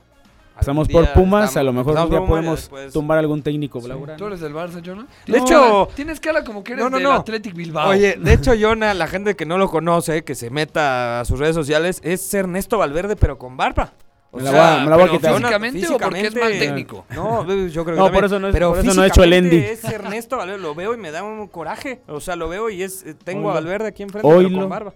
Pasamos 0.55 0.89
por 0.89 1.13
Pumas, 1.13 1.49
estamos- 1.49 1.57
a 1.57 1.63
lo 1.63 1.73
mejor 1.73 1.99
un 1.99 2.11
día 2.11 2.21
podemos 2.27 2.61
después- 2.61 2.93
tumbar 2.93 3.19
algún 3.19 3.43
técnico. 3.43 3.81
¿Tú 4.17 4.27
eres 4.27 4.41
del 4.41 4.55
Barça, 4.55 4.83
Jonah? 4.85 5.07
De 5.27 5.39
hecho- 5.39 5.89
Tienes 5.95 6.21
cara 6.21 6.45
como 6.45 6.63
que 6.63 6.73
eres 6.75 6.85
No, 6.85 6.91
no, 6.91 6.97
del 6.99 7.05
no. 7.05 7.13
Athletic 7.13 7.55
Bilbao. 7.55 7.89
Oye, 7.91 8.17
de 8.17 8.33
hecho, 8.33 8.53
Jonah, 8.61 8.95
la 8.95 9.07
gente 9.07 9.35
que 9.35 9.47
no 9.47 9.59
lo 9.59 9.69
conoce, 9.69 10.23
que 10.25 10.35
se 10.35 10.51
meta 10.51 11.21
a 11.21 11.25
sus 11.25 11.39
redes 11.39 11.55
sociales, 11.55 12.01
es 12.05 12.33
Ernesto 12.35 12.79
Valverde, 12.79 13.17
pero 13.17 13.39
con 13.39 13.57
barba. 13.57 13.93
O 14.35 14.39
Me 14.39 14.45
la 14.45 14.51
voy 14.51 14.61
a- 14.61 14.85
me 14.85 14.91
la 14.91 14.97
voy 14.97 15.03
a 15.05 15.07
pero 15.07 15.13
quitar. 15.19 15.35
¿Físicamente, 15.35 15.89
o 15.89 15.99
porque 15.99 16.27
es 16.27 16.35
mal 16.35 16.53
técnico? 16.59 17.05
No, 17.15 17.45
yo 17.67 17.85
creo 17.85 17.85
que 17.85 17.91
No, 17.93 18.05
también. 18.05 18.13
por 18.15 18.25
eso 18.25 18.39
no 18.39 18.49
es- 18.49 18.53
pero 18.55 18.71
por 18.71 18.79
eso 18.79 18.95
no 18.95 19.05
he 19.05 19.09
hecho 19.09 19.23
el 19.25 19.31
físicamente 19.31 19.57
ending. 19.57 19.73
Es 19.73 19.85
Ernesto 19.85 20.37
Valverde, 20.39 20.61
lo 20.63 20.75
veo 20.75 20.95
y 20.95 20.97
me 20.97 21.11
da 21.11 21.23
un 21.23 21.47
coraje. 21.49 22.01
O 22.09 22.19
sea, 22.21 22.35
lo 22.37 22.49
veo 22.49 22.71
y 22.71 22.83
es 22.83 23.05
eh, 23.05 23.15
tengo 23.15 23.51
a. 23.51 23.55
Valverde 23.55 23.89
aquí 23.89 24.03
enfrente, 24.03 24.27
pero 24.29 24.51
con 24.61 24.69
barba. 24.71 24.95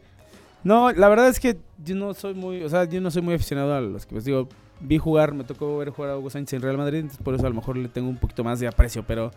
No, 0.65 0.91
la 0.91 1.09
verdad 1.09 1.29
es 1.29 1.39
que 1.39 1.57
yo 1.85 1.95
no 1.95 2.15
soy 2.15 2.33
muy, 2.35 2.63
o 2.65 2.69
sea, 2.71 2.85
yo 2.85 3.01
no 3.01 3.11
soy 3.11 3.21
muy 3.23 3.35
aficionado 3.35 3.75
a 3.75 3.81
los 3.81 4.07
que 4.07 4.13
pues 4.15 4.25
digo, 4.25 4.49
vi 4.81 4.99
jugar, 4.99 5.33
me 5.35 5.45
tocó 5.45 5.79
ver 5.79 5.91
jugar 5.91 6.13
a 6.13 6.19
Hugo 6.19 6.31
Sánchez 6.31 6.55
en 6.55 6.63
Real 6.63 6.77
Madrid, 6.79 6.99
entonces 7.01 7.23
por 7.23 7.35
eso 7.35 7.47
a 7.47 7.49
lo 7.51 7.55
mejor 7.57 7.77
le 7.77 7.89
tengo 7.89 8.09
un 8.09 8.17
poquito 8.19 8.45
más 8.45 8.61
de 8.61 8.69
aprecio, 8.69 9.05
pero 9.07 9.31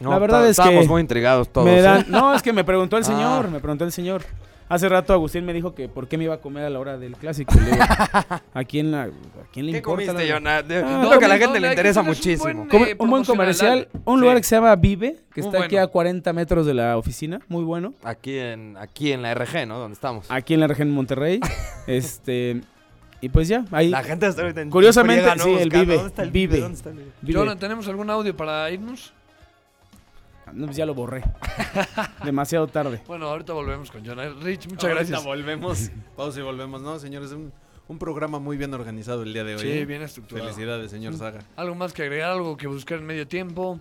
No, 0.00 0.10
La 0.10 0.18
verdad 0.20 0.42
es 0.42 0.46
que 0.56 0.62
estábamos 0.62 0.86
muy 0.86 1.00
intrigados 1.00 1.48
todos. 1.52 1.66
me 1.66 1.80
¿eh? 1.80 2.04
no, 2.08 2.32
es 2.32 2.40
que 2.42 2.52
me 2.52 2.62
preguntó 2.62 2.96
el 2.96 3.02
Ah. 3.02 3.06
señor, 3.06 3.50
me 3.50 3.58
preguntó 3.58 3.84
el 3.84 3.90
señor. 3.92 4.22
Hace 4.68 4.86
rato 4.88 5.14
Agustín 5.14 5.44
me 5.46 5.52
dijo 5.54 5.74
que 5.74 5.88
por 5.88 6.06
qué 6.08 6.18
me 6.18 6.24
iba 6.24 6.34
a 6.34 6.40
comer 6.42 6.62
a 6.66 6.70
la 6.70 6.78
hora 6.78 6.98
del 6.98 7.16
clásico. 7.16 7.54
Le 7.58 7.70
digo, 7.72 7.78
¿A 8.54 8.64
quién 8.64 8.90
la, 8.92 9.04
a 9.04 9.08
quién 9.50 9.64
le 9.66 9.72
¿Qué 9.72 9.78
importa? 9.78 10.06
comiste, 10.06 10.28
la- 10.28 10.34
Jonah? 10.34 10.62
De- 10.62 10.76
Ah, 10.84 11.04
Creo 11.08 11.18
que 11.18 11.24
a 11.24 11.28
la 11.28 11.34
¿dónde- 11.34 11.44
gente 11.46 11.60
le 11.60 11.68
interesa 11.70 12.00
un 12.02 12.06
muchísimo. 12.08 12.66
buen- 12.70 12.82
eh, 12.88 12.96
un 12.98 13.10
buen 13.10 13.24
comercial, 13.24 13.88
un 14.04 14.18
Sí. 14.18 14.20
lugar 14.20 14.36
que 14.36 14.42
se 14.44 14.54
llama 14.56 14.76
Vive, 14.76 15.16
que 15.34 15.40
Muy 15.42 15.50
está 15.52 15.64
aquí 15.64 15.76
a 15.78 15.86
40 15.88 16.32
metros 16.32 16.66
de 16.66 16.74
la 16.74 16.96
oficina, 16.98 17.40
muy 17.48 17.64
bueno. 17.64 17.94
Aquí 18.04 18.38
en, 18.38 18.76
aquí 18.76 19.10
en 19.10 19.22
la 19.22 19.32
RG, 19.34 19.66
¿no? 19.66 19.78
Donde 19.78 19.94
estamos. 19.94 20.30
Aquí 20.30 20.54
en 20.54 20.60
la 20.60 20.66
región 20.68 20.88
de 20.88 20.94
Monterrey. 20.94 21.40
este 21.88 22.60
y 23.20 23.28
pues 23.28 23.48
ya, 23.48 23.64
ahí 23.72 23.88
La 23.88 24.02
gente 24.02 24.26
está 24.26 24.42
ahorita 24.42 24.60
en 24.60 24.70
Curiosamente, 24.70 25.24
sí, 25.38 25.50
el 25.50 25.70
Buscando, 25.70 25.70
Vive, 25.80 25.94
¿Dónde 25.94 26.08
está 26.08 26.22
el 26.22 26.30
Vive. 26.30 26.54
Vive? 26.54 26.62
¿Dónde 26.62 26.76
está 26.76 26.90
el 26.90 27.12
Vive? 27.22 27.56
¿tenemos 27.56 27.88
algún 27.88 28.10
audio 28.10 28.36
para 28.36 28.70
irnos? 28.70 29.12
No, 30.52 30.66
pues 30.66 30.76
ya 30.76 30.86
lo 30.86 30.94
borré. 30.94 31.22
Demasiado 32.24 32.66
tarde. 32.68 33.02
Bueno, 33.06 33.26
ahorita 33.28 33.52
volvemos 33.52 33.90
con 33.90 34.04
Jonah. 34.04 34.28
Rich, 34.40 34.68
muchas 34.68 34.90
gracias. 34.90 35.24
volvemos. 35.24 35.90
Pausa 36.16 36.40
y 36.40 36.42
volvemos. 36.42 36.80
No, 36.80 36.98
señores, 36.98 37.32
un, 37.32 37.52
un 37.86 37.98
programa 37.98 38.38
muy 38.38 38.56
bien 38.56 38.72
organizado 38.72 39.22
el 39.22 39.32
día 39.32 39.44
de 39.44 39.54
hoy. 39.54 39.60
Sí, 39.60 39.70
¿eh? 39.70 39.84
bien 39.84 40.02
estructurado. 40.02 40.48
Felicidades, 40.48 40.90
señor 40.90 41.16
Saga. 41.16 41.40
Algo 41.56 41.74
más 41.74 41.92
que 41.92 42.02
agregar, 42.02 42.30
algo 42.30 42.56
que 42.56 42.66
buscar 42.66 42.98
en 42.98 43.06
medio 43.06 43.26
tiempo. 43.26 43.80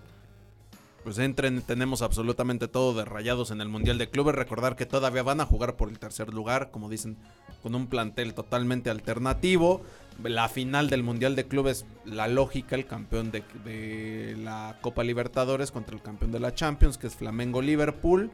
Pues 1.08 1.20
entren, 1.20 1.62
tenemos 1.62 2.02
absolutamente 2.02 2.68
todo 2.68 2.94
de 2.94 3.06
rayados 3.06 3.52
en 3.52 3.62
el 3.62 3.70
Mundial 3.70 3.98
de 3.98 4.10
Clubes. 4.10 4.36
Recordar 4.36 4.76
que 4.76 4.86
todavía 4.86 5.24
van 5.24 5.40
a 5.40 5.46
jugar 5.46 5.78
por 5.78 5.88
el 5.88 6.00
tercer 6.00 6.34
lugar, 6.34 6.70
como 6.70 6.90
dicen, 6.90 7.16
con 7.64 7.76
un 7.76 7.88
plantel 7.88 8.34
totalmente 8.34 8.90
alternativo. 8.90 9.82
La 10.22 10.50
final 10.50 10.90
del 10.90 11.04
Mundial 11.04 11.38
de 11.38 11.48
Clubes, 11.48 11.86
la 12.04 12.28
lógica, 12.28 12.76
el 12.76 12.88
campeón 12.88 13.32
de, 13.32 13.46
de 13.64 14.36
la 14.38 14.80
Copa 14.82 15.06
Libertadores 15.06 15.72
contra 15.72 15.96
el 15.96 16.02
campeón 16.02 16.34
de 16.34 16.42
la 16.42 16.54
Champions, 16.54 16.98
que 16.98 17.08
es 17.08 17.16
Flamengo 17.16 17.62
Liverpool. 17.62 18.30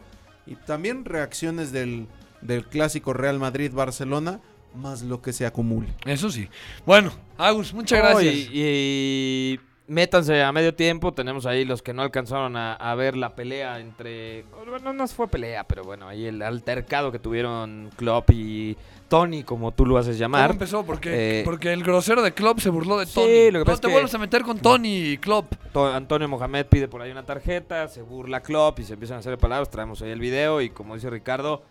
Y 0.47 0.55
también 0.55 1.05
reacciones 1.05 1.71
del, 1.71 2.07
del 2.41 2.65
clásico 2.65 3.13
Real 3.13 3.37
Madrid-Barcelona, 3.37 4.41
más 4.73 5.03
lo 5.03 5.21
que 5.21 5.31
se 5.31 5.45
acumule. 5.45 5.89
Eso 6.05 6.31
sí. 6.31 6.49
Bueno, 6.87 7.13
Agus, 7.37 7.71
muchas 7.71 7.99
gracias. 7.99 8.33
y, 8.33 8.49
y 8.51 9.59
métanse 9.87 10.41
a 10.43 10.51
medio 10.51 10.73
tiempo. 10.73 11.13
Tenemos 11.13 11.45
ahí 11.45 11.65
los 11.65 11.81
que 11.81 11.93
no 11.93 12.01
alcanzaron 12.01 12.55
a, 12.57 12.73
a 12.73 12.95
ver 12.95 13.15
la 13.17 13.35
pelea 13.35 13.79
entre. 13.79 14.43
Bueno, 14.67 14.93
no 14.93 15.07
fue 15.07 15.27
pelea, 15.27 15.63
pero 15.65 15.83
bueno, 15.83 16.07
ahí 16.07 16.25
el 16.25 16.41
altercado 16.41 17.11
que 17.11 17.19
tuvieron 17.19 17.89
Klopp 17.95 18.29
y 18.31 18.77
Tony, 19.09 19.43
como 19.43 19.71
tú 19.73 19.85
lo 19.85 19.97
haces 19.97 20.15
¿Cómo 20.15 20.21
llamar. 20.21 20.51
empezó? 20.51 20.83
Porque, 20.85 21.41
Eh, 21.41 21.43
porque 21.45 21.71
el 21.71 21.83
grosero 21.83 22.21
de 22.23 22.33
Klopp 22.33 22.59
se 22.59 22.69
burló 22.69 22.97
de 22.97 23.05
Sí, 23.05 23.13
Tony. 23.13 23.45
lo 23.51 23.51
que 23.51 23.59
no 23.59 23.65
pasa 23.65 23.75
es 23.75 23.81
te 23.81 23.87
que- 23.87 23.93
vuelvas 23.93 24.15
a 24.15 24.17
meter 24.17 24.41
con 24.41 24.57
Tony 24.59 24.97
y 25.11 25.17
Klopp. 25.17 25.53
To- 25.71 25.91
Antonio 25.93 26.27
Mohamed 26.27 26.65
pide 26.67 26.87
por 26.87 27.01
ahí 27.01 27.11
una 27.11 27.23
tarjeta, 27.25 27.87
se 27.89 28.01
burla 28.01 28.41
Klopp 28.41 28.79
y 28.79 28.83
se 28.83 28.93
empiezan 28.93 29.17
a 29.17 29.19
hacer 29.19 29.37
palabras. 29.37 29.69
Traemos 29.69 30.01
ahí 30.01 30.09
el 30.09 30.19
video 30.19 30.61
y 30.61 30.69
como 30.69 30.95
dice 30.95 31.09
Ricardo. 31.09 31.63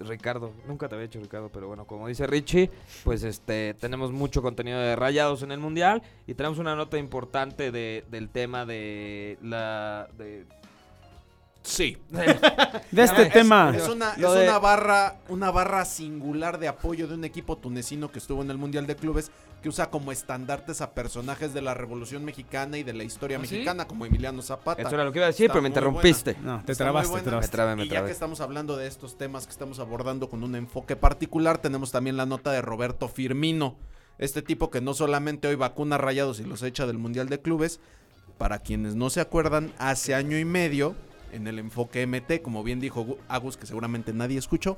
Ricardo, 0.00 0.52
nunca 0.66 0.88
te 0.88 0.94
había 0.94 1.06
dicho 1.06 1.20
Ricardo, 1.20 1.50
pero 1.52 1.68
bueno, 1.68 1.86
como 1.86 2.08
dice 2.08 2.26
Richie, 2.26 2.70
pues 3.04 3.22
este 3.22 3.74
tenemos 3.74 4.12
mucho 4.12 4.42
contenido 4.42 4.78
de 4.80 4.96
rayados 4.96 5.42
en 5.42 5.52
el 5.52 5.60
mundial 5.60 6.02
y 6.26 6.34
tenemos 6.34 6.58
una 6.58 6.74
nota 6.74 6.98
importante 6.98 7.70
de, 7.70 8.04
del 8.10 8.28
tema 8.30 8.66
de 8.66 9.38
la 9.42 10.08
de, 10.16 10.46
Sí. 11.62 11.98
De 12.90 13.02
este 13.02 13.26
tema. 13.26 13.72
Es 13.76 13.88
una, 13.88 14.16
Lo 14.16 14.32
es 14.32 14.40
de- 14.40 14.48
una 14.48 14.58
barra, 14.58 15.16
una 15.28 15.50
barra 15.50 15.84
singular 15.84 16.58
de 16.58 16.68
apoyo 16.68 17.06
de 17.06 17.14
un 17.14 17.24
equipo 17.24 17.56
tunecino 17.58 18.10
que 18.10 18.18
estuvo 18.18 18.42
en 18.42 18.50
el 18.50 18.56
Mundial 18.58 18.86
de 18.86 18.96
Clubes 18.96 19.30
que 19.62 19.68
usa 19.68 19.90
como 19.90 20.10
estandartes 20.10 20.80
a 20.80 20.92
personajes 20.94 21.52
de 21.52 21.60
la 21.60 21.74
Revolución 21.74 22.24
Mexicana 22.24 22.78
y 22.78 22.82
de 22.82 22.94
la 22.94 23.04
historia 23.04 23.36
¿Ah, 23.38 23.44
sí? 23.44 23.52
mexicana, 23.56 23.86
como 23.86 24.06
Emiliano 24.06 24.40
Zapata. 24.40 24.80
Eso 24.80 24.94
era 24.94 25.04
lo 25.04 25.12
que 25.12 25.18
iba 25.18 25.26
a 25.26 25.28
decir, 25.30 25.44
Está 25.46 25.52
pero 25.52 25.62
me 25.62 25.68
interrumpiste. 25.68 26.36
No, 26.42 26.62
te 26.64 26.74
trabaste, 26.74 27.10
te. 27.12 27.18
Me 27.18 27.22
trabaste. 27.28 27.52
trabé, 27.52 27.76
me 27.76 27.84
y 27.84 27.88
ya 27.88 28.04
que 28.06 28.10
estamos 28.10 28.40
hablando 28.40 28.78
de 28.78 28.86
estos 28.86 29.18
temas 29.18 29.44
que 29.46 29.52
estamos 29.52 29.78
abordando 29.78 30.30
con 30.30 30.42
un 30.42 30.54
enfoque 30.56 30.96
particular, 30.96 31.58
tenemos 31.58 31.92
también 31.92 32.16
la 32.16 32.24
nota 32.24 32.50
de 32.52 32.62
Roberto 32.62 33.06
Firmino. 33.08 33.76
Este 34.16 34.40
tipo 34.40 34.70
que 34.70 34.80
no 34.80 34.94
solamente 34.94 35.46
hoy 35.48 35.56
vacuna 35.56 35.98
rayados 35.98 36.40
y 36.40 36.44
los 36.44 36.62
echa 36.62 36.86
del 36.86 36.96
Mundial 36.96 37.28
de 37.28 37.40
Clubes, 37.42 37.80
para 38.38 38.60
quienes 38.60 38.94
no 38.94 39.10
se 39.10 39.20
acuerdan, 39.20 39.72
hace 39.78 40.14
año 40.14 40.38
y 40.38 40.44
medio, 40.46 40.94
en 41.32 41.46
el 41.46 41.58
enfoque 41.58 42.06
MT, 42.06 42.42
como 42.42 42.62
bien 42.62 42.80
dijo 42.80 43.04
Gu- 43.04 43.16
Agus, 43.28 43.56
que 43.56 43.66
seguramente 43.66 44.12
nadie 44.12 44.38
escuchó, 44.38 44.76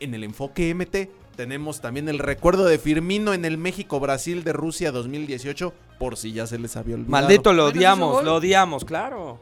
en 0.00 0.14
el 0.14 0.24
enfoque 0.24 0.74
MT 0.74 1.08
tenemos 1.36 1.80
también 1.80 2.08
el 2.08 2.18
recuerdo 2.18 2.64
de 2.64 2.78
Firmino 2.78 3.34
en 3.34 3.44
el 3.44 3.58
México-Brasil 3.58 4.42
de 4.44 4.52
Rusia 4.52 4.90
2018, 4.92 5.72
por 5.98 6.16
si 6.16 6.32
ya 6.32 6.46
se 6.46 6.58
les 6.58 6.76
había 6.76 6.94
olvidado. 6.94 7.10
Maldito, 7.12 7.52
lo 7.52 7.64
¿Menos 7.66 7.70
hizo 7.74 7.78
odiamos, 7.78 8.24
lo 8.24 8.34
odiamos, 8.36 8.84
claro. 8.84 9.38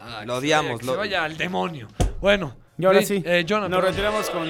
Ah, 0.00 0.22
Lo 0.26 0.36
odiamos, 0.36 0.70
vaya, 0.72 0.78
que 0.80 0.86
lo- 0.86 0.92
se 0.92 0.98
vaya 0.98 1.24
al 1.24 1.36
demonio. 1.36 1.88
Bueno, 2.20 2.54
Y 2.78 2.84
ahora 2.84 3.02
sí. 3.02 3.22
Eh, 3.24 3.44
Jonah, 3.48 3.68
Nos 3.68 3.82
retiramos 3.82 4.30
con 4.30 4.48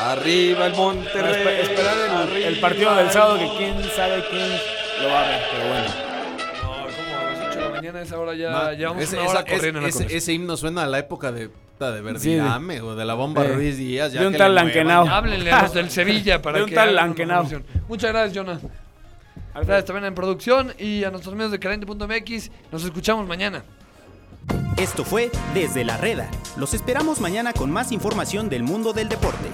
Arriba 0.00 0.66
el 0.66 0.74
espe- 0.74 1.60
esperar 1.60 2.28
el, 2.28 2.42
el 2.42 2.60
partido 2.60 2.94
del 2.96 3.10
sábado 3.10 3.38
que 3.38 3.48
quién 3.56 3.82
sabe 3.94 4.24
quién 4.28 4.48
lo 5.02 5.08
va 5.08 5.24
a 5.24 5.28
ver, 5.28 5.40
pero 5.52 5.68
bueno. 5.68 6.01
Mañana 7.92 7.98
a 8.00 8.02
esa 8.02 8.18
hora 8.18 8.34
ya 8.34 8.50
Ma- 8.50 8.72
llevamos 8.72 9.02
ese, 9.02 9.16
una 9.18 9.28
hora 9.28 9.40
esa- 9.40 9.50
corriendo 9.50 9.78
en 9.78 9.82
la 9.84 9.88
ese- 9.90 10.16
ese 10.16 10.32
himno 10.32 10.56
suena 10.56 10.82
a 10.82 10.86
la 10.86 10.98
época 10.98 11.30
de, 11.32 11.48
puta, 11.48 11.90
de 11.92 11.98
Sí, 11.98 12.04
Verdirame 12.30 12.80
o 12.80 12.94
de 12.94 13.04
la 13.04 13.14
bomba 13.14 13.42
de- 13.42 13.54
Ruiz 13.54 13.76
Díaz. 13.76 14.12
ya 14.12 14.20
de 14.20 14.26
un 14.26 14.32
que 14.32 14.38
tal. 14.38 14.54
Lankenau. 14.54 15.06
Háblenle 15.08 15.50
a 15.52 15.62
los 15.62 15.74
del 15.74 15.90
Sevilla 15.90 16.40
para 16.42 16.58
De 16.58 16.64
un 16.64 16.70
que 16.70 16.74
tal 16.74 17.14
promoción. 17.14 17.64
Muchas 17.88 18.10
gracias, 18.12 18.36
Jonah. 18.36 18.60
Gracias 19.54 19.84
también 19.84 20.06
en 20.06 20.14
producción 20.14 20.72
y 20.78 21.04
a 21.04 21.10
nuestros 21.10 21.32
amigos 21.34 21.52
de 21.52 21.58
Caliente.mx. 21.58 22.50
Nos 22.72 22.84
escuchamos 22.84 23.26
mañana. 23.28 23.62
Esto 24.78 25.04
fue 25.04 25.30
Desde 25.54 25.84
la 25.84 25.96
Reda. 25.98 26.28
Los 26.56 26.72
esperamos 26.74 27.20
mañana 27.20 27.52
con 27.52 27.70
más 27.70 27.92
información 27.92 28.48
del 28.48 28.62
mundo 28.62 28.92
del 28.92 29.08
deporte. 29.08 29.46